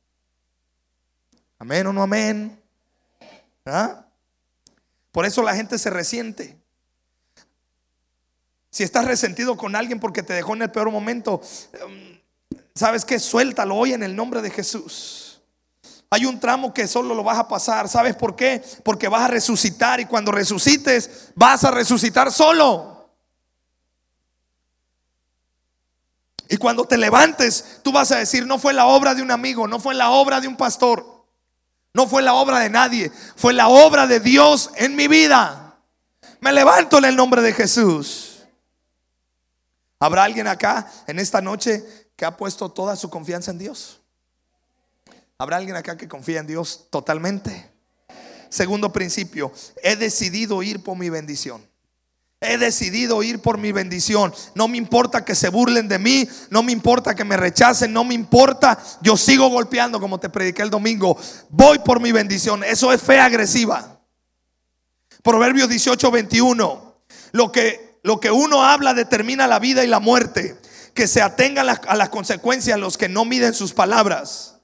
[1.59, 2.61] Amén o no amén.
[3.65, 4.05] ¿Ah?
[5.11, 6.57] Por eso la gente se resiente.
[8.69, 11.41] Si estás resentido con alguien porque te dejó en el peor momento,
[11.73, 12.19] em,
[12.75, 13.19] ¿sabes qué?
[13.19, 15.41] Suéltalo hoy en el nombre de Jesús.
[16.09, 17.89] Hay un tramo que solo lo vas a pasar.
[17.89, 18.63] ¿Sabes por qué?
[18.83, 22.96] Porque vas a resucitar y cuando resucites vas a resucitar solo.
[26.49, 29.67] Y cuando te levantes, tú vas a decir, no fue la obra de un amigo,
[29.67, 31.25] no fue la obra de un pastor,
[31.93, 35.77] no fue la obra de nadie, fue la obra de Dios en mi vida.
[36.39, 38.43] Me levanto en el nombre de Jesús.
[39.99, 41.83] ¿Habrá alguien acá en esta noche
[42.15, 43.99] que ha puesto toda su confianza en Dios?
[45.39, 47.71] ¿Habrá alguien acá que confía en Dios totalmente?
[48.49, 49.51] Segundo principio,
[49.83, 51.67] he decidido ir por mi bendición.
[52.39, 54.31] He decidido ir por mi bendición.
[54.53, 58.03] No me importa que se burlen de mí, no me importa que me rechacen, no
[58.03, 58.77] me importa.
[59.01, 61.17] Yo sigo golpeando como te prediqué el domingo.
[61.49, 62.63] Voy por mi bendición.
[62.63, 63.99] Eso es fe agresiva.
[65.23, 67.01] Proverbios 18, 21.
[67.31, 70.57] Lo que, lo que uno habla determina la vida y la muerte.
[70.93, 74.56] Que se atengan a las consecuencias los que no miden sus palabras.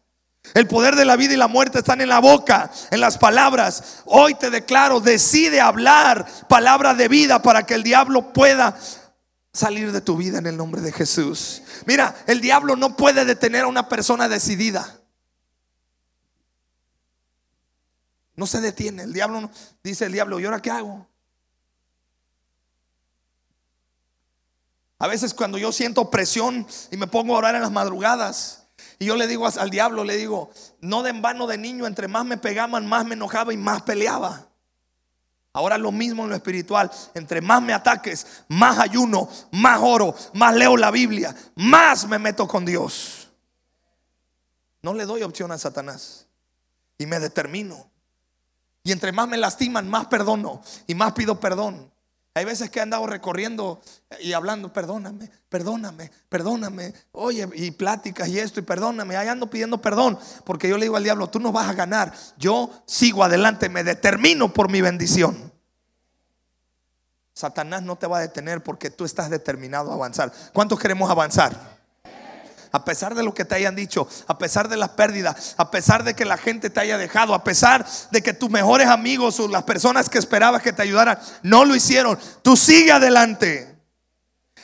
[0.54, 4.02] El poder de la vida y la muerte están en la boca, en las palabras.
[4.06, 8.78] Hoy te declaro, decide hablar palabra de vida para que el diablo pueda
[9.52, 11.64] salir de tu vida en el nombre de Jesús.
[11.86, 15.00] Mira, el diablo no puede detener a una persona decidida.
[18.36, 19.04] No se detiene.
[19.04, 19.50] El diablo
[19.84, 21.08] dice el diablo, ¿y ahora qué hago?
[25.00, 28.63] A veces cuando yo siento presión y me pongo a orar en las madrugadas,
[29.00, 32.08] y yo le digo al diablo, le digo, no de en vano de niño, entre
[32.08, 34.48] más me pegaban, más me enojaba y más peleaba.
[35.54, 36.92] Ahora lo mismo en lo espiritual.
[37.14, 42.48] Entre más me ataques, más ayuno, más oro, más leo la Biblia, más me meto
[42.48, 43.30] con Dios.
[44.82, 46.26] No le doy opción a Satanás.
[46.98, 47.90] Y me determino.
[48.84, 50.62] Y entre más me lastiman, más perdono.
[50.88, 51.93] Y más pido perdón.
[52.36, 53.80] Hay veces que he andado recorriendo
[54.20, 56.94] y hablando, perdóname, perdóname, perdóname.
[57.12, 59.16] Oye, y pláticas y esto, y perdóname.
[59.16, 62.12] Ahí ando pidiendo perdón, porque yo le digo al diablo, tú no vas a ganar.
[62.38, 65.54] Yo sigo adelante, me determino por mi bendición.
[67.34, 70.32] Satanás no te va a detener porque tú estás determinado a avanzar.
[70.54, 71.83] ¿Cuántos queremos avanzar?
[72.74, 76.04] A pesar de lo que te hayan dicho, a pesar de las pérdidas, a pesar
[76.04, 79.48] de que la gente te haya dejado, a pesar de que tus mejores amigos o
[79.48, 83.78] las personas que esperabas que te ayudaran no lo hicieron, tú sigue adelante.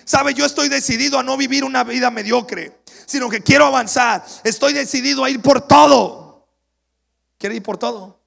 [0.05, 4.25] Sabe, yo estoy decidido a no vivir una vida mediocre, sino que quiero avanzar.
[4.43, 6.47] Estoy decidido a ir por todo.
[7.37, 8.19] ¿Quiere ir por todo?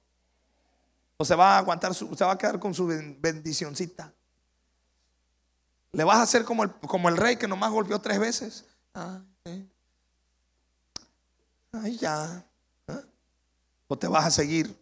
[1.17, 4.13] O se va a aguantar, su, se va a quedar con su bendicioncita.
[5.91, 8.63] Le vas a hacer como el, como el rey que nomás golpeó tres veces.
[8.93, 9.19] Ah,
[11.73, 12.43] Ay, ya.
[12.87, 13.01] ¿eh?
[13.87, 14.75] O te vas a seguir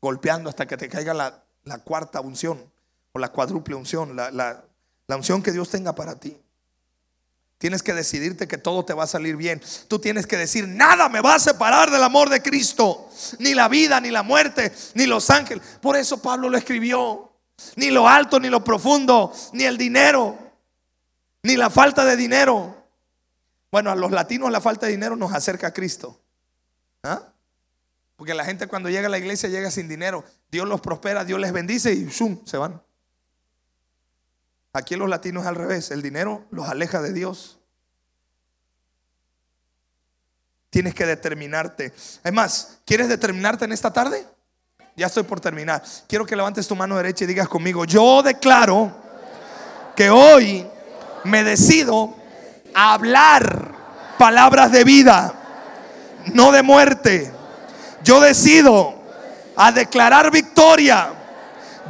[0.00, 2.70] golpeando hasta que te caiga la, cuarta unción
[3.12, 6.36] o la cuádruple unción, la, la unción que Dios tenga para ti.
[7.58, 9.62] Tienes que decidirte que todo te va a salir bien.
[9.88, 13.08] Tú tienes que decir, nada me va a separar del amor de Cristo.
[13.38, 15.64] Ni la vida, ni la muerte, ni los ángeles.
[15.80, 17.30] Por eso Pablo lo escribió.
[17.76, 20.36] Ni lo alto, ni lo profundo, ni el dinero,
[21.44, 22.84] ni la falta de dinero.
[23.70, 26.20] Bueno, a los latinos la falta de dinero nos acerca a Cristo.
[27.04, 27.22] ¿Ah?
[28.16, 30.24] Porque la gente cuando llega a la iglesia llega sin dinero.
[30.50, 32.44] Dios los prospera, Dios les bendice y ¡zum!
[32.46, 32.82] se van.
[34.72, 35.90] Aquí los latinos es al revés.
[35.90, 37.58] El dinero los aleja de Dios.
[40.70, 41.92] Tienes que determinarte.
[42.24, 44.26] Es más, ¿quieres determinarte en esta tarde?
[44.96, 45.82] Ya estoy por terminar.
[46.08, 48.96] Quiero que levantes tu mano derecha y digas conmigo, yo declaro
[49.94, 50.66] que hoy
[51.24, 52.14] me decido
[52.74, 53.74] a hablar
[54.18, 55.43] palabras de vida
[56.32, 57.32] no de muerte.
[58.02, 58.94] Yo decido
[59.56, 61.08] a declarar victoria.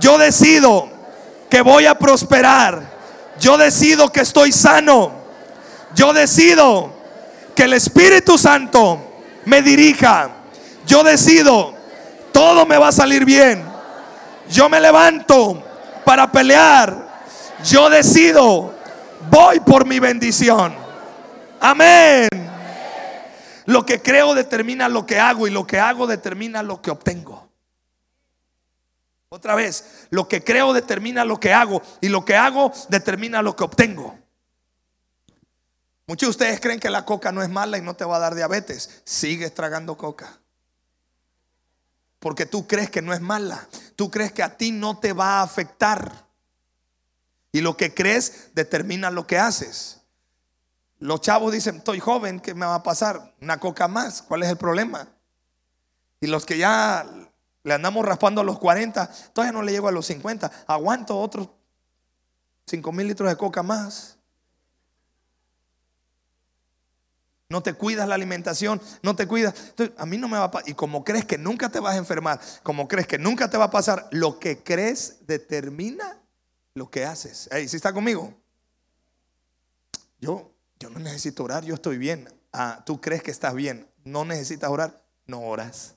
[0.01, 0.89] Yo decido
[1.49, 2.82] que voy a prosperar.
[3.41, 5.12] Yo decido que estoy sano.
[5.95, 6.93] Yo decido
[7.55, 9.01] que el Espíritu Santo
[9.45, 10.30] me dirija.
[10.87, 11.74] Yo decido,
[12.32, 13.64] todo me va a salir bien.
[14.51, 15.62] Yo me levanto
[16.05, 17.05] para pelear.
[17.64, 18.74] Yo decido,
[19.30, 20.74] voy por mi bendición.
[21.61, 22.44] Amén.
[23.67, 27.49] Lo que creo determina lo que hago y lo que hago determina lo que obtengo.
[29.29, 33.57] Otra vez, lo que creo determina lo que hago y lo que hago determina lo
[33.57, 34.17] que obtengo.
[36.07, 38.21] Muchos de ustedes creen que la coca no es mala y no te va a
[38.21, 39.03] dar diabetes.
[39.05, 40.39] Sigues tragando coca.
[42.19, 43.67] Porque tú crees que no es mala.
[43.97, 46.27] Tú crees que a ti no te va a afectar.
[47.53, 50.04] Y lo que crees determina lo que haces.
[51.05, 53.35] Los chavos dicen, estoy joven, ¿qué me va a pasar?
[53.43, 55.07] Una coca más, ¿cuál es el problema?
[56.19, 57.05] Y los que ya
[57.63, 61.51] le andamos raspando a los 40, todavía no le llego a los 50, aguanto otros
[62.69, 64.17] 5 mil litros de coca más.
[67.51, 69.75] No te cuidas la alimentación, no te cuidas.
[69.99, 70.71] A mí no me va a pasar.
[70.71, 73.65] Y como crees que nunca te vas a enfermar, como crees que nunca te va
[73.65, 76.19] a pasar, lo que crees determina
[76.73, 77.51] lo que haces.
[77.69, 78.33] ¿Sí está conmigo?
[80.19, 80.54] Yo
[80.85, 82.28] yo no necesito orar, yo estoy bien.
[82.53, 85.95] Ah, tú crees que estás bien, no necesitas orar, no oras.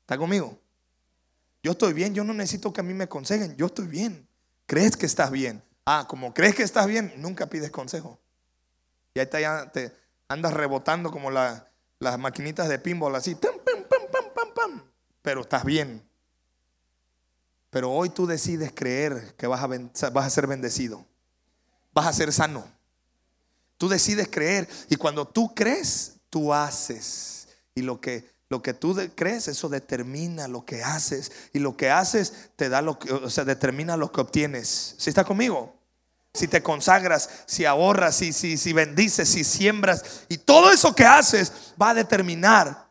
[0.00, 0.58] ¿Está conmigo?
[1.62, 4.26] Yo estoy bien, yo no necesito que a mí me aconsejen, yo estoy bien.
[4.66, 5.62] ¿Crees que estás bien?
[5.86, 8.18] Ah, como crees que estás bien, nunca pides consejo.
[9.14, 9.92] Y ahí te, ya te
[10.26, 14.02] andas rebotando como las maquinitas de pinball así, pam, pam, pam,
[14.34, 14.82] pam, pam,
[15.22, 16.02] pero estás bien.
[17.70, 21.06] Pero hoy tú decides creer que vas a ser bendecido,
[21.92, 22.73] vas a ser sano.
[23.78, 27.48] Tú decides creer y cuando tú crees, tú haces.
[27.74, 31.32] Y lo que lo que tú crees, eso determina lo que haces.
[31.52, 34.94] Y lo que haces te da lo que, o sea, determina lo que obtienes.
[34.98, 35.74] ¿Sí está conmigo?
[36.34, 40.24] Si te consagras, si ahorras, si, si, si bendices, si siembras.
[40.28, 42.88] Y todo eso que haces va a determinar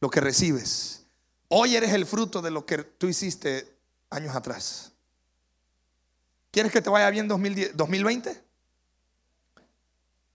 [0.00, 1.04] lo que recibes.
[1.48, 3.72] Hoy eres el fruto de lo que tú hiciste
[4.10, 4.92] años atrás.
[6.50, 8.45] ¿Quieres que te vaya bien 2020?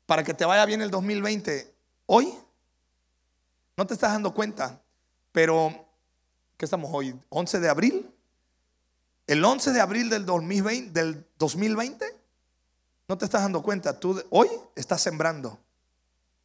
[0.06, 1.74] Para que te vaya bien el 2020,
[2.08, 2.34] hoy
[3.78, 4.82] no te estás dando cuenta,
[5.32, 5.88] pero
[6.58, 7.18] ¿qué estamos hoy?
[7.30, 8.14] 11 de abril.
[9.28, 12.22] El 11 de abril del 2020, del 2020
[13.12, 15.60] no te estás dando cuenta, tú hoy estás sembrando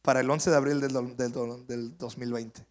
[0.01, 2.65] para el 11 de abril del, del, 2020.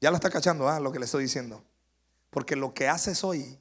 [0.00, 0.80] Ya lo está cachando, ¿ah?
[0.80, 1.62] lo que le estoy diciendo.
[2.30, 3.60] Porque lo que haces hoy,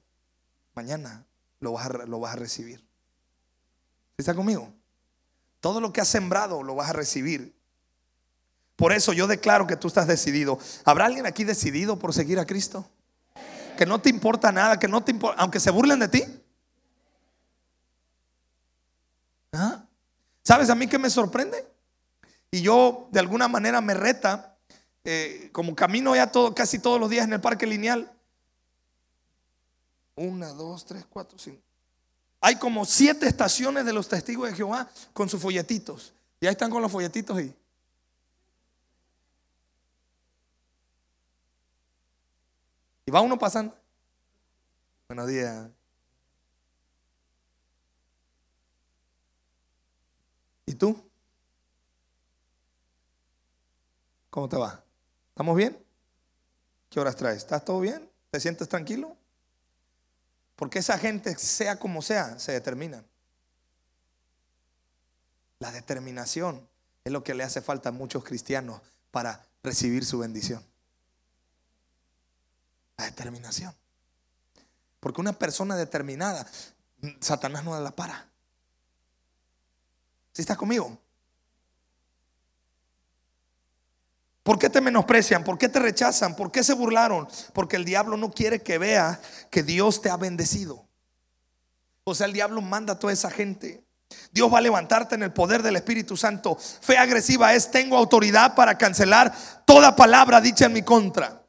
[0.74, 1.28] mañana
[1.60, 2.84] lo vas a, lo vas a recibir.
[4.18, 4.74] ¿Está conmigo?
[5.62, 7.56] Todo lo que has sembrado lo vas a recibir.
[8.76, 10.58] Por eso yo declaro que tú estás decidido.
[10.84, 12.90] ¿Habrá alguien aquí decidido por seguir a Cristo?
[13.78, 16.24] Que no te importa nada, que no te importa, aunque se burlen de ti.
[19.54, 19.86] ¿Ah?
[20.44, 21.64] ¿Sabes a mí que me sorprende?
[22.50, 24.58] Y yo de alguna manera me reta,
[25.04, 28.12] eh, como camino ya casi todos los días en el parque lineal.
[30.16, 31.62] Una, dos, tres, cuatro, cinco.
[32.42, 36.12] Hay como siete estaciones de los testigos de Jehová con sus folletitos.
[36.40, 37.56] Y ahí están con los folletitos y
[43.06, 43.76] Y va uno pasando.
[45.08, 45.70] Buenos días.
[50.66, 50.98] ¿Y tú?
[54.30, 54.84] ¿Cómo te va?
[55.30, 55.78] ¿Estamos bien?
[56.90, 57.38] ¿Qué horas traes?
[57.40, 58.10] ¿Estás todo bien?
[58.30, 59.18] ¿Te sientes tranquilo?
[60.62, 63.04] Porque esa gente, sea como sea, se determina.
[65.58, 66.70] La determinación
[67.04, 70.64] es lo que le hace falta a muchos cristianos para recibir su bendición
[73.06, 73.74] determinación.
[75.00, 76.46] Porque una persona determinada,
[77.20, 78.28] Satanás no la para.
[80.34, 80.98] Si estás conmigo?
[84.44, 85.44] ¿Por qué te menosprecian?
[85.44, 86.36] ¿Por qué te rechazan?
[86.36, 87.28] ¿Por qué se burlaron?
[87.54, 89.20] Porque el diablo no quiere que vea
[89.52, 90.88] que Dios te ha bendecido.
[92.04, 93.84] O sea, el diablo manda a toda esa gente.
[94.32, 96.58] Dios va a levantarte en el poder del Espíritu Santo.
[96.58, 99.34] Fe agresiva es, tengo autoridad para cancelar
[99.66, 101.44] toda palabra dicha en mi contra.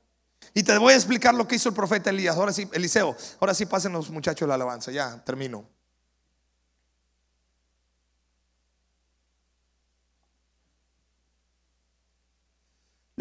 [0.54, 2.36] Y te voy a explicar lo que hizo el profeta Elías.
[2.36, 3.16] Ahora sí, Eliseo.
[3.40, 4.92] Ahora sí pasen los muchachos la alabanza.
[4.92, 5.64] Ya, termino.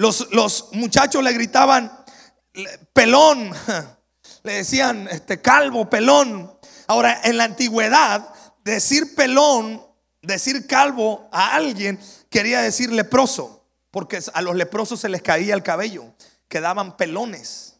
[0.01, 1.91] Los, los muchachos le gritaban,
[2.93, 3.53] pelón.
[4.43, 6.51] Le decían, este calvo, pelón.
[6.87, 8.33] Ahora, en la antigüedad,
[8.63, 9.85] decir pelón,
[10.23, 11.99] decir calvo a alguien
[12.31, 13.63] quería decir leproso.
[13.91, 16.11] Porque a los leprosos se les caía el cabello
[16.51, 17.77] quedaban pelones.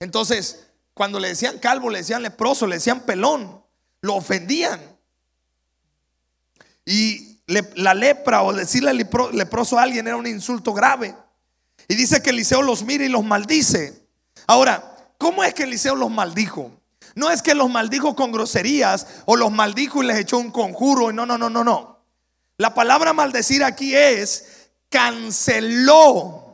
[0.00, 3.62] Entonces, cuando le decían calvo, le decían leproso, le decían pelón,
[4.00, 4.80] lo ofendían.
[6.86, 11.14] Y la lepra o decirle leproso a alguien era un insulto grave.
[11.88, 14.06] Y dice que Eliseo los mira y los maldice.
[14.46, 16.70] Ahora, ¿cómo es que Eliseo los maldijo?
[17.14, 21.12] No es que los maldijo con groserías o los maldijo y les echó un conjuro.
[21.12, 22.00] No, no, no, no, no.
[22.56, 26.44] La palabra maldecir aquí es canceló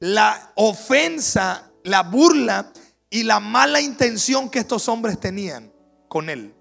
[0.00, 2.72] la ofensa, la burla
[3.10, 5.72] y la mala intención que estos hombres tenían
[6.08, 6.54] con él.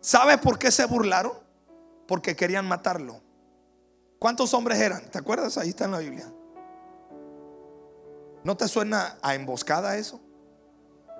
[0.00, 1.32] ¿Sabes por qué se burlaron?
[2.10, 3.20] Porque querían matarlo.
[4.18, 5.08] ¿Cuántos hombres eran?
[5.12, 5.56] ¿Te acuerdas?
[5.56, 6.26] Ahí está en la Biblia.
[8.42, 10.20] ¿No te suena a emboscada eso?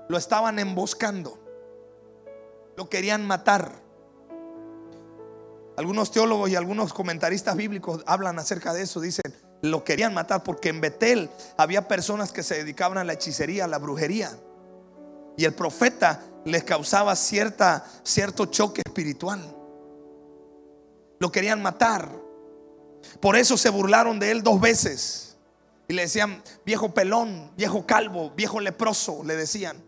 [0.08, 1.38] Lo estaban emboscando.
[2.76, 3.70] Lo querían matar.
[5.76, 9.00] Algunos teólogos y algunos comentaristas bíblicos hablan acerca de eso.
[9.00, 9.32] Dicen,
[9.62, 13.68] lo querían matar porque en Betel había personas que se dedicaban a la hechicería, a
[13.68, 14.36] la brujería.
[15.36, 19.58] Y el profeta les causaba cierta, cierto choque espiritual.
[21.20, 22.10] Lo querían matar.
[23.20, 25.36] Por eso se burlaron de él dos veces.
[25.86, 29.84] Y le decían, viejo pelón, viejo calvo, viejo leproso, le decían.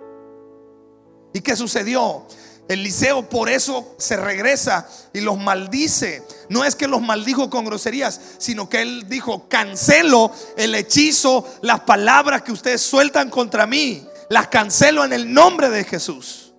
[1.33, 2.27] ¿Y qué sucedió?
[2.69, 6.23] Eliseo por eso se regresa y los maldice.
[6.51, 11.81] No es que los maldijo con groserías, sino que él dijo, cancelo el hechizo, las
[11.81, 16.53] palabras que ustedes sueltan contra mí, las cancelo en el nombre de Jesús.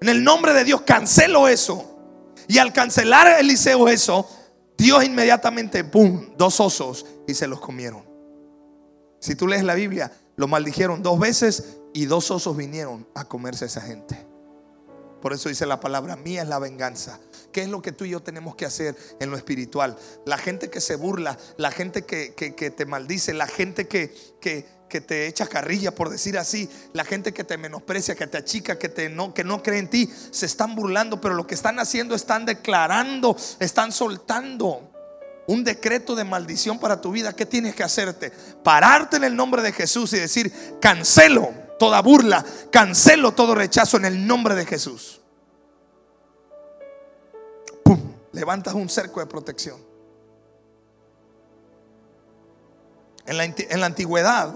[0.00, 1.95] En el nombre de Dios, cancelo eso.
[2.48, 4.28] Y al cancelar Eliseo eso,
[4.76, 8.04] Dios inmediatamente, ¡pum!, dos osos y se los comieron.
[9.20, 13.64] Si tú lees la Biblia, lo maldijeron dos veces y dos osos vinieron a comerse
[13.64, 14.26] a esa gente.
[15.20, 17.18] Por eso dice la palabra, mía es la venganza.
[17.50, 19.96] ¿Qué es lo que tú y yo tenemos que hacer en lo espiritual?
[20.26, 25.26] La gente que se burla, la gente que, te maldice, la gente que, que, te
[25.26, 29.08] echa carrilla, por decir así, la gente que te menosprecia, que te achica, que, te
[29.08, 32.46] no, que no cree en ti, se están burlando, pero lo que están haciendo están
[32.46, 34.92] declarando, están soltando
[35.46, 37.34] un decreto de maldición para tu vida.
[37.34, 38.30] ¿Qué tienes que hacerte?
[38.62, 44.06] Pararte en el nombre de Jesús y decir, cancelo toda burla, cancelo todo rechazo en
[44.06, 45.20] el nombre de Jesús.
[47.84, 48.12] ¡Pum!
[48.32, 49.84] Levantas un cerco de protección.
[53.26, 54.54] En la, en la, antigüedad,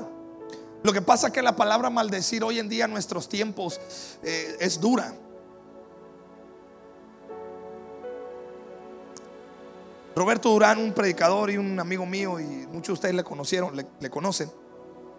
[0.83, 3.81] lo que pasa es que la palabra maldecir hoy en día en nuestros tiempos
[4.23, 5.15] eh, es dura.
[10.17, 14.11] Roberto Durán, un predicador y un amigo mío, y muchos de ustedes le conocieron, le
[14.11, 14.51] conocen.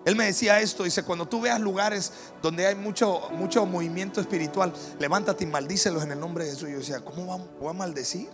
[0.04, 4.74] Él me decía esto, dice, cuando tú veas lugares donde hay mucho, mucho movimiento espiritual,
[5.00, 6.70] levántate y maldícelos en el nombre de Jesús.
[6.70, 8.30] Yo decía, ¿cómo voy a maldecir?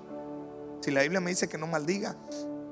[0.82, 2.16] Si la Biblia me dice que no maldiga.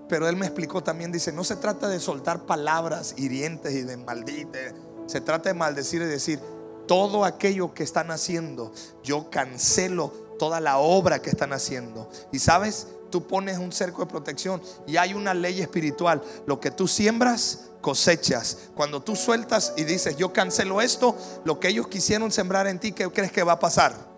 [0.07, 3.97] Pero él me explicó también, dice, no se trata de soltar palabras hirientes y de
[3.97, 4.73] maldite.
[5.07, 6.39] Se trata de maldecir y decir,
[6.87, 8.71] todo aquello que están haciendo,
[9.03, 12.09] yo cancelo toda la obra que están haciendo.
[12.31, 16.21] Y sabes, tú pones un cerco de protección y hay una ley espiritual.
[16.45, 18.57] Lo que tú siembras, cosechas.
[18.75, 22.91] Cuando tú sueltas y dices, yo cancelo esto, lo que ellos quisieron sembrar en ti,
[22.91, 24.14] ¿qué crees que va a pasar?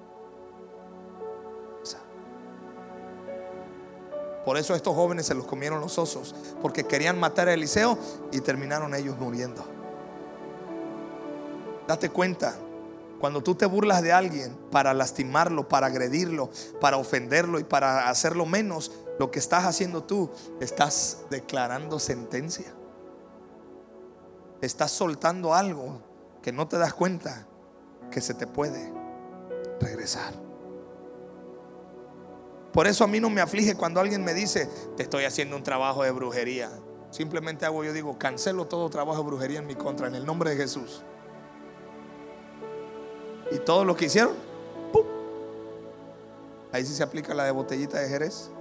[4.48, 8.00] Por eso estos jóvenes se los comieron los osos, porque querían matar a Eliseo
[8.32, 9.66] y terminaron ellos muriendo.
[11.86, 12.56] Date cuenta,
[13.20, 18.46] cuando tú te burlas de alguien para lastimarlo, para agredirlo, para ofenderlo y para hacerlo
[18.46, 20.30] menos, lo que estás haciendo tú,
[20.62, 22.78] estás declarando sentencia
[24.62, 26.02] estás soltando algo
[26.42, 27.46] que no te das cuenta
[28.12, 28.92] que se te puede
[29.80, 30.47] regresar.
[32.78, 35.64] Por eso a mí no me aflige cuando alguien me dice, te estoy haciendo un
[35.64, 36.70] trabajo de brujería.
[37.10, 40.52] Simplemente hago, yo digo, cancelo todo trabajo de brujería en mi contra, en el nombre
[40.52, 41.02] de Jesús.
[43.52, 44.36] Y todo lo que hicieron,
[46.72, 48.52] ahí sí se aplica la de botellita de Jerez.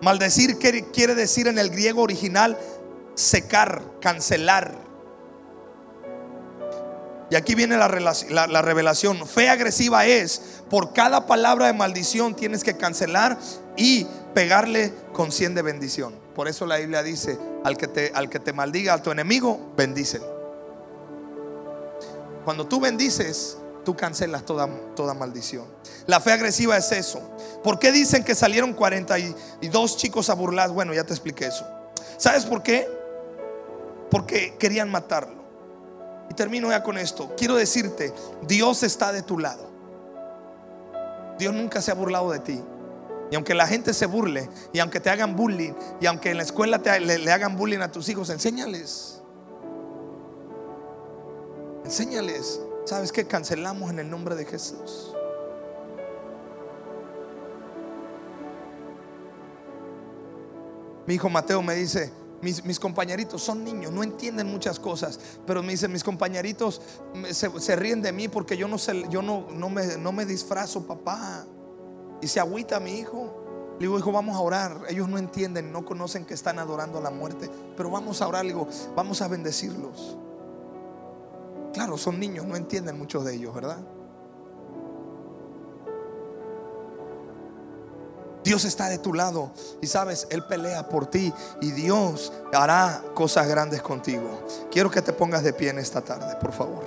[0.00, 2.58] Maldecir quiere decir en el griego original
[3.14, 4.89] secar, cancelar.
[7.30, 9.24] Y aquí viene la, revelación.
[9.26, 13.38] Fe agresiva es, por cada palabra de maldición tienes que cancelar
[13.76, 14.04] y
[14.34, 16.14] pegarle con 100 de bendición.
[16.34, 19.72] Por eso la Biblia dice, al que te, al que te maldiga a tu enemigo,
[19.76, 20.26] bendícelo.
[22.44, 25.66] Cuando tú bendices, tú cancelas toda, toda maldición.
[26.06, 27.20] La fe agresiva es eso.
[27.62, 30.70] ¿Por qué dicen que salieron 42 chicos a burlar?
[30.70, 31.64] Bueno, ya te expliqué eso.
[32.16, 32.88] ¿Sabes por qué?
[34.10, 35.39] Porque querían matarlo.
[36.30, 37.34] Y termino ya con esto.
[37.36, 39.68] Quiero decirte, Dios está de tu lado.
[41.38, 42.62] Dios nunca se ha burlado de ti.
[43.32, 46.44] Y aunque la gente se burle, y aunque te hagan bullying, y aunque en la
[46.44, 49.20] escuela le, le hagan bullying a tus hijos, enséñales.
[51.84, 52.60] Enséñales.
[52.84, 55.14] ¿Sabes que Cancelamos en el nombre de Jesús.
[61.06, 62.12] Mi hijo Mateo me dice,
[62.42, 66.80] mis, compañeritos son niños, no entienden muchas cosas, pero me dice, mis compañeritos
[67.30, 70.86] se, ríen de mí porque yo no, sé, yo no, no, me, no me disfrazo,
[70.86, 71.44] papá.
[72.22, 73.36] Y se agüita mi hijo.
[73.78, 74.82] Le digo, hijo, vamos a orar.
[74.88, 78.44] Ellos no entienden, no conocen que están adorando a la muerte, pero vamos a orar.
[78.44, 80.18] Le digo, vamos a bendecirlos.
[81.72, 83.78] Claro, son niños, no entienden muchos de ellos, ¿verdad?
[88.50, 93.46] Dios está de tu lado y sabes, Él pelea por ti y Dios hará cosas
[93.46, 94.44] grandes contigo.
[94.72, 96.84] Quiero que te pongas de pie en esta tarde, por favor.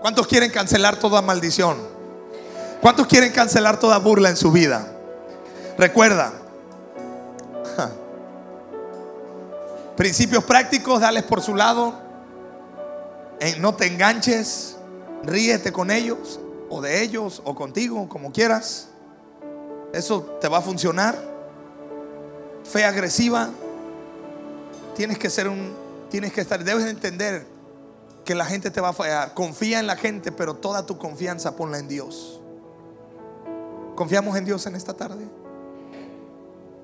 [0.00, 1.78] ¿Cuántos quieren cancelar toda maldición?
[2.80, 4.86] ¿Cuántos quieren cancelar toda burla en su vida?
[5.76, 6.32] Recuerda,
[9.96, 12.05] principios prácticos, dales por su lado
[13.58, 14.76] no te enganches,
[15.22, 18.88] ríete con ellos, o de ellos o contigo, como quieras.
[19.92, 21.16] Eso te va a funcionar.
[22.64, 23.50] Fe agresiva.
[24.94, 25.74] Tienes que ser un,
[26.10, 27.46] tienes que estar, debes entender
[28.24, 29.34] que la gente te va a fallar.
[29.34, 32.40] Confía en la gente, pero toda tu confianza ponla en Dios.
[33.94, 35.24] ¿Confiamos en Dios en esta tarde?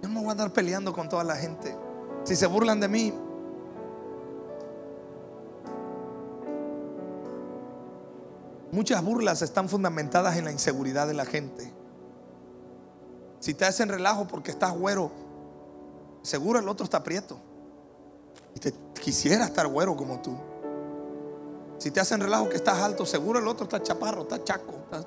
[0.02, 1.76] Yo no me voy a andar peleando con toda la gente.
[2.24, 3.12] Si se burlan de mí,
[8.72, 11.72] muchas burlas están fundamentadas en la inseguridad de la gente.
[13.38, 15.12] Si te hacen relajo porque estás güero,
[16.22, 17.38] seguro el otro está prieto.
[18.54, 20.36] Y te quisiera estar güero como tú.
[21.78, 25.06] Si te hacen relajo que estás alto, seguro el otro está chaparro, está chaco, está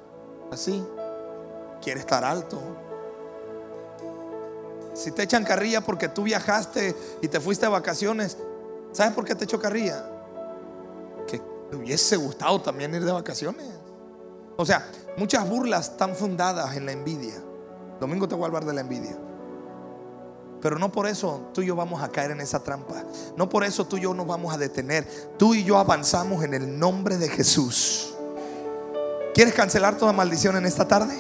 [0.51, 0.84] así.
[1.82, 2.59] Quiere estar alto.
[4.93, 8.38] Si te echan carrilla porque tú viajaste y te fuiste de vacaciones,
[8.91, 10.14] ¿sabes por qué te echó carrilla?
[11.76, 13.65] Hubiese gustado también ir de vacaciones.
[14.57, 17.36] O sea, muchas burlas están fundadas en la envidia.
[17.99, 19.17] Domingo te voy a hablar de la envidia.
[20.61, 23.03] Pero no por eso tú y yo vamos a caer en esa trampa.
[23.38, 25.07] No por eso tú y yo nos vamos a detener.
[25.38, 28.15] Tú y yo avanzamos en el nombre de Jesús.
[29.34, 31.13] ¿Quieres cancelar toda maldición en esta tarde?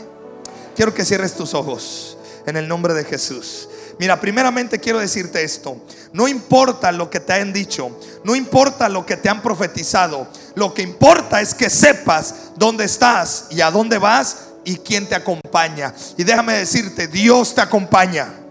[0.75, 3.69] Quiero que cierres tus ojos en el nombre de Jesús.
[3.99, 5.81] Mira, primeramente quiero decirte esto.
[6.13, 10.27] No importa lo que te han dicho, no importa lo que te han profetizado.
[10.55, 15.15] Lo que importa es que sepas dónde estás y a dónde vas y quién te
[15.15, 15.93] acompaña.
[16.17, 18.45] Y déjame decirte, Dios te acompaña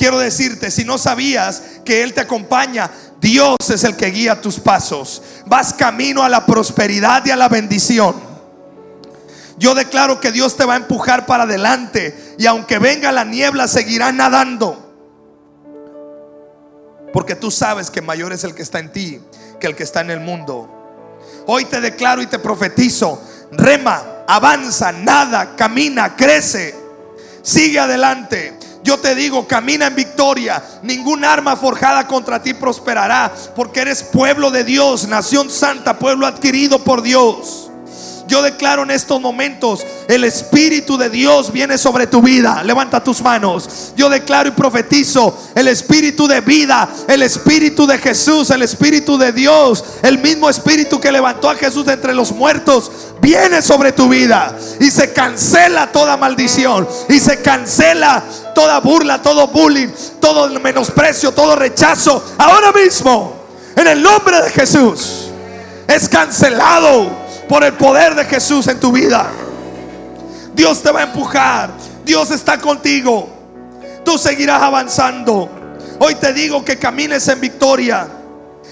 [0.00, 2.90] quiero decirte, si no sabías que Él te acompaña,
[3.20, 5.22] Dios es el que guía tus pasos.
[5.44, 8.29] Vas camino a la prosperidad y a la bendición.
[9.60, 13.68] Yo declaro que Dios te va a empujar para adelante y aunque venga la niebla
[13.68, 14.90] seguirás nadando.
[17.12, 19.20] Porque tú sabes que mayor es el que está en ti
[19.60, 20.66] que el que está en el mundo.
[21.46, 26.74] Hoy te declaro y te profetizo, rema, avanza, nada, camina, crece,
[27.42, 28.58] sigue adelante.
[28.82, 30.64] Yo te digo, camina en victoria.
[30.82, 36.82] Ningún arma forjada contra ti prosperará, porque eres pueblo de Dios, nación santa, pueblo adquirido
[36.82, 37.69] por Dios.
[38.30, 42.62] Yo declaro en estos momentos, el Espíritu de Dios viene sobre tu vida.
[42.62, 43.92] Levanta tus manos.
[43.96, 49.32] Yo declaro y profetizo el Espíritu de vida, el Espíritu de Jesús, el Espíritu de
[49.32, 54.08] Dios, el mismo Espíritu que levantó a Jesús de entre los muertos, viene sobre tu
[54.08, 54.56] vida.
[54.78, 56.88] Y se cancela toda maldición.
[57.08, 58.22] Y se cancela
[58.54, 59.88] toda burla, todo bullying,
[60.20, 62.24] todo menosprecio, todo rechazo.
[62.38, 63.34] Ahora mismo,
[63.74, 65.30] en el nombre de Jesús,
[65.88, 67.19] es cancelado
[67.50, 69.28] por el poder de Jesús en tu vida.
[70.54, 71.72] Dios te va a empujar.
[72.04, 73.28] Dios está contigo.
[74.04, 75.50] Tú seguirás avanzando.
[75.98, 78.06] Hoy te digo que camines en victoria.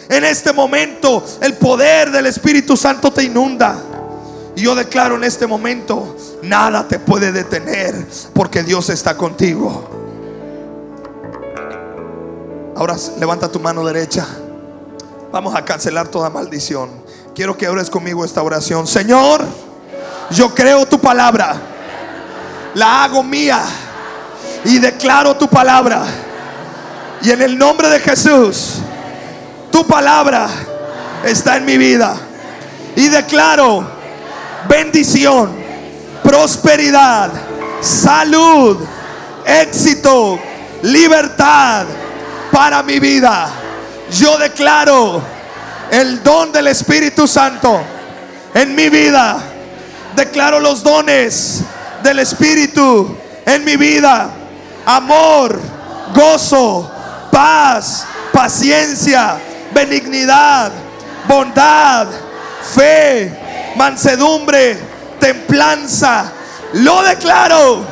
[0.09, 3.77] En este momento el poder del Espíritu Santo te inunda.
[4.55, 9.91] Y yo declaro en este momento, nada te puede detener porque Dios está contigo.
[12.77, 14.25] Ahora levanta tu mano derecha.
[15.33, 17.08] Vamos a cancelar toda maldición.
[17.39, 18.85] Quiero que ores conmigo esta oración.
[18.85, 19.47] Señor,
[20.31, 21.55] yo creo tu palabra.
[22.75, 23.61] La hago mía.
[24.65, 26.03] Y declaro tu palabra.
[27.23, 28.79] Y en el nombre de Jesús,
[29.71, 30.49] tu palabra
[31.23, 32.17] está en mi vida.
[32.97, 33.89] Y declaro
[34.69, 35.53] bendición,
[36.25, 37.31] prosperidad,
[37.81, 38.79] salud,
[39.47, 40.41] éxito,
[40.83, 41.87] libertad
[42.51, 43.49] para mi vida.
[44.11, 45.38] Yo declaro
[45.91, 47.81] el don del Espíritu Santo
[48.55, 49.39] en mi vida.
[50.15, 51.63] Declaro los dones
[52.03, 53.17] del Espíritu
[53.47, 54.31] en mi vida.
[54.87, 55.61] Amor,
[56.15, 56.91] gozo,
[57.31, 59.37] paz, paciencia,
[59.73, 60.73] benignidad,
[61.27, 62.09] bondad,
[62.75, 63.33] fe,
[63.77, 64.79] mansedumbre,
[65.21, 66.33] templanza.
[66.75, 67.85] Lo declaro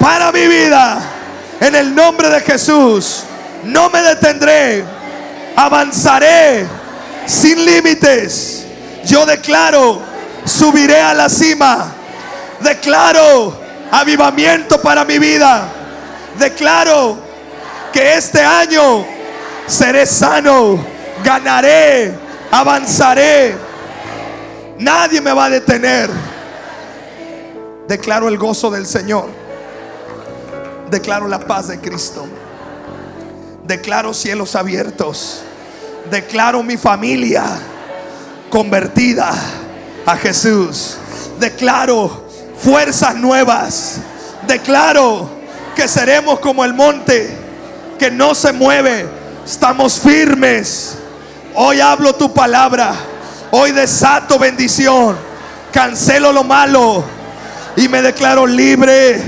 [0.00, 0.98] para mi vida.
[1.60, 3.24] En el nombre de Jesús.
[3.64, 4.84] No me detendré.
[5.56, 6.77] Avanzaré
[7.28, 8.64] sin límites.
[9.04, 10.00] Yo declaro,
[10.44, 11.92] subiré a la cima.
[12.60, 13.54] Declaro
[13.92, 15.68] avivamiento para mi vida.
[16.38, 17.18] Declaro
[17.92, 19.04] que este año
[19.66, 20.82] seré sano,
[21.22, 22.14] ganaré,
[22.50, 23.56] avanzaré.
[24.78, 26.10] Nadie me va a detener.
[27.86, 29.28] Declaro el gozo del Señor.
[30.90, 32.26] Declaro la paz de Cristo.
[33.64, 35.42] Declaro cielos abiertos
[36.10, 37.44] declaro mi familia
[38.50, 39.32] convertida
[40.06, 40.96] a Jesús.
[41.38, 42.28] Declaro
[42.58, 43.98] fuerzas nuevas.
[44.46, 45.30] Declaro
[45.76, 47.30] que seremos como el monte
[47.98, 49.06] que no se mueve.
[49.46, 50.96] Estamos firmes.
[51.54, 52.94] Hoy hablo tu palabra.
[53.50, 55.16] Hoy desato bendición.
[55.72, 57.04] Cancelo lo malo
[57.76, 59.20] y me declaro libre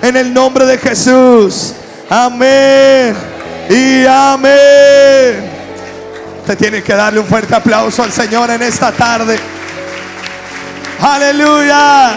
[0.00, 1.74] en el nombre de Jesús.
[2.08, 3.14] Amén
[3.68, 5.57] y amén.
[6.48, 9.38] Usted tiene que darle un fuerte aplauso al Señor en esta tarde.
[10.98, 12.16] Aleluya.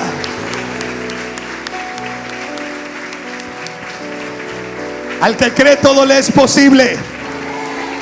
[5.19, 6.95] Al que cree todo le es posible.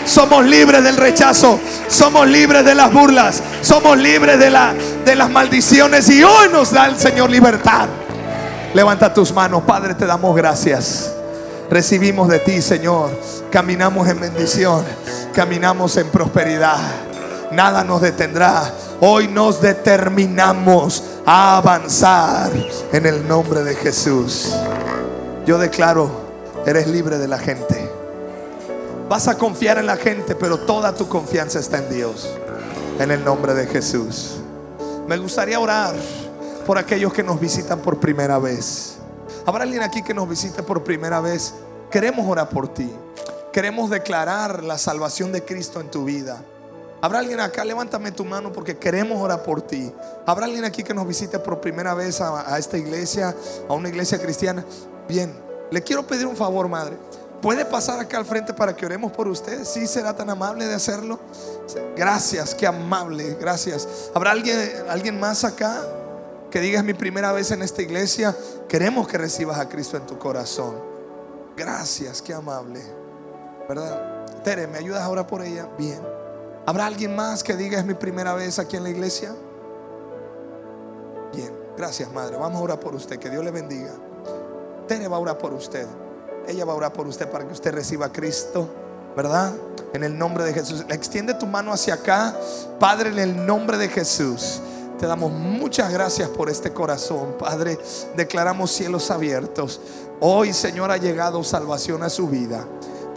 [0.06, 1.60] Somos libres del rechazo.
[1.88, 3.42] Somos libres de las burlas.
[3.64, 6.08] Somos libres de, la, de las maldiciones.
[6.12, 7.88] Y hoy nos da el Señor libertad.
[8.76, 9.64] Levanta tus manos.
[9.64, 11.12] Padre, te damos gracias.
[11.72, 13.10] Recibimos de ti, Señor.
[13.52, 14.86] Caminamos en bendición.
[15.34, 16.80] Caminamos en prosperidad.
[17.52, 18.72] Nada nos detendrá.
[19.02, 22.52] Hoy nos determinamos a avanzar
[22.92, 24.54] en el nombre de Jesús.
[25.46, 26.30] Yo declaro
[26.66, 27.90] Eres libre de la gente.
[29.08, 32.30] Vas a confiar en la gente, pero toda tu confianza está en Dios.
[33.00, 34.36] En el nombre de Jesús.
[35.08, 35.96] Me gustaría orar
[36.68, 38.98] por aquellos que nos visitan por primera vez.
[39.46, 41.56] ¿Habrá alguien aquí que nos visite por primera vez?
[41.90, 42.92] Queremos orar por ti.
[43.52, 46.44] Queremos declarar la salvación de Cristo en tu vida.
[47.02, 47.64] ¿Habrá alguien acá?
[47.64, 49.92] Levántame tu mano porque queremos orar por ti.
[50.26, 53.36] ¿Habrá alguien aquí que nos visite por primera vez a, esta iglesia,
[53.68, 54.66] a una iglesia cristiana?
[55.08, 55.34] Bien,
[55.72, 56.98] le quiero pedir un favor, madre.
[57.42, 59.64] ¿Puede pasar acá al frente para que oremos por usted?
[59.64, 61.20] ¿Sí será tan amable de hacerlo?
[61.96, 63.88] Gracias, qué amable, gracias.
[64.14, 64.60] ¿Habrá alguien,
[64.90, 65.82] alguien más acá
[66.52, 68.36] que diga es mi primera vez en esta iglesia?
[68.68, 70.76] Queremos que recibas a Cristo en tu corazón.
[71.56, 72.99] Gracias, qué amable.
[73.70, 74.26] ¿Verdad?
[74.44, 75.70] Tere, ¿me ayudas a orar por ella?
[75.78, 76.02] Bien.
[76.66, 79.36] ¿Habrá alguien más que diga es mi primera vez aquí en la iglesia?
[81.32, 82.36] Bien, gracias madre.
[82.36, 83.20] Vamos a orar por usted.
[83.20, 83.92] Que Dios le bendiga.
[84.88, 85.86] Tere va a orar por usted.
[86.48, 88.68] Ella va a orar por usted para que usted reciba a Cristo,
[89.16, 89.54] ¿verdad?
[89.94, 90.84] En el nombre de Jesús.
[90.90, 92.36] Extiende tu mano hacia acá.
[92.80, 94.62] Padre, en el nombre de Jesús.
[94.98, 97.78] Te damos muchas gracias por este corazón, Padre.
[98.16, 99.80] Declaramos cielos abiertos.
[100.20, 102.66] Hoy, Señor, ha llegado salvación a su vida.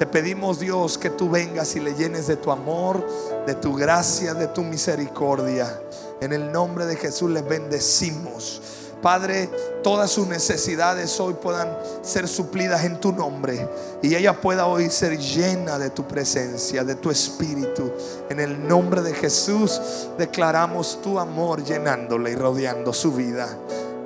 [0.03, 3.07] Te pedimos, Dios, que tú vengas y le llenes de tu amor,
[3.47, 5.81] de tu gracia, de tu misericordia.
[6.21, 8.61] En el nombre de Jesús les bendecimos.
[9.01, 9.49] Padre,
[9.85, 13.69] todas sus necesidades hoy puedan ser suplidas en tu nombre
[14.03, 17.93] y ella pueda hoy ser llena de tu presencia, de tu espíritu.
[18.29, 19.81] En el nombre de Jesús
[20.19, 23.57] declaramos tu amor llenándole y rodeando su vida.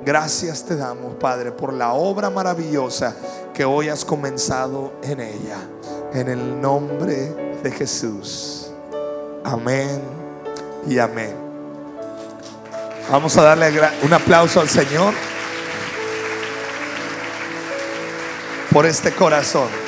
[0.07, 3.13] Gracias te damos, Padre, por la obra maravillosa
[3.53, 5.57] que hoy has comenzado en ella.
[6.13, 8.71] En el nombre de Jesús.
[9.43, 10.01] Amén
[10.87, 11.35] y amén.
[13.11, 15.13] Vamos a darle un aplauso al Señor
[18.71, 19.86] por este corazón.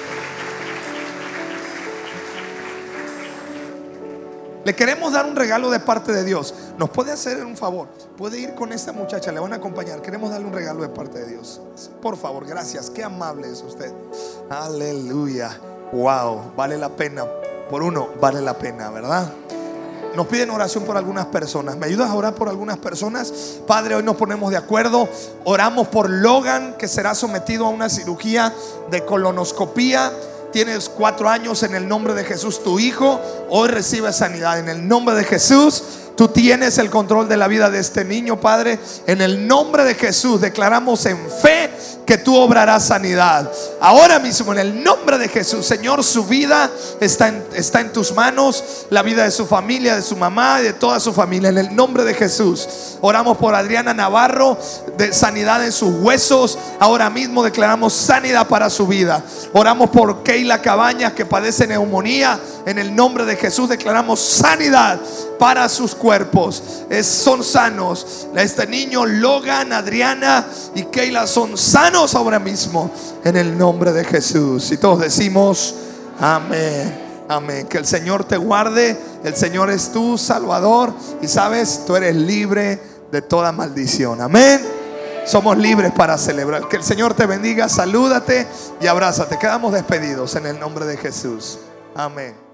[4.65, 6.53] Le queremos dar un regalo de parte de Dios.
[6.77, 7.87] ¿Nos puede hacer un favor?
[8.17, 10.01] Puede ir con esta muchacha, le van a acompañar.
[10.01, 11.61] Queremos darle un regalo de parte de Dios.
[12.01, 12.89] Por favor, gracias.
[12.89, 13.91] Qué amable es usted.
[14.49, 15.57] Aleluya.
[15.93, 17.25] Wow, vale la pena.
[17.69, 19.31] Por uno, vale la pena, ¿verdad?
[20.15, 21.77] Nos piden oración por algunas personas.
[21.77, 23.31] ¿Me ayudas a orar por algunas personas?
[23.67, 25.07] Padre, hoy nos ponemos de acuerdo.
[25.45, 28.53] Oramos por Logan, que será sometido a una cirugía
[28.89, 30.11] de colonoscopía.
[30.51, 33.21] Tienes cuatro años en el nombre de Jesús, tu hijo.
[33.49, 35.83] Hoy recibe sanidad en el nombre de Jesús.
[36.17, 38.79] Tú tienes el control de la vida de este niño, Padre.
[39.05, 41.69] En el nombre de Jesús declaramos en fe
[42.09, 43.51] que tú obrarás sanidad.
[43.79, 48.13] Ahora mismo, en el nombre de Jesús, Señor, su vida está en, está en tus
[48.13, 48.87] manos.
[48.89, 51.49] La vida de su familia, de su mamá y de toda su familia.
[51.49, 52.97] En el nombre de Jesús.
[53.01, 54.57] Oramos por Adriana Navarro,
[54.97, 56.57] de sanidad en sus huesos.
[56.79, 59.23] Ahora mismo declaramos sanidad para su vida.
[59.53, 62.39] Oramos por Keila Cabañas, que padece neumonía.
[62.65, 64.99] En el nombre de Jesús declaramos sanidad
[65.37, 66.63] para sus cuerpos.
[67.03, 68.27] son sanos.
[68.35, 72.89] Este niño, Logan, Adriana y Keila son sanos ahora mismo
[73.23, 74.71] en el nombre de Jesús.
[74.71, 75.75] Y todos decimos,
[76.19, 77.07] amén.
[77.27, 77.67] Amén.
[77.67, 78.97] Que el Señor te guarde.
[79.23, 80.93] El Señor es tu Salvador.
[81.21, 82.81] Y sabes, tú eres libre
[83.11, 84.21] de toda maldición.
[84.21, 84.61] Amén.
[85.25, 86.67] Somos libres para celebrar.
[86.67, 87.69] Que el Señor te bendiga.
[87.69, 88.47] Salúdate
[88.81, 89.37] y abrázate.
[89.37, 91.59] Quedamos despedidos en el nombre de Jesús.
[91.95, 92.48] Amén.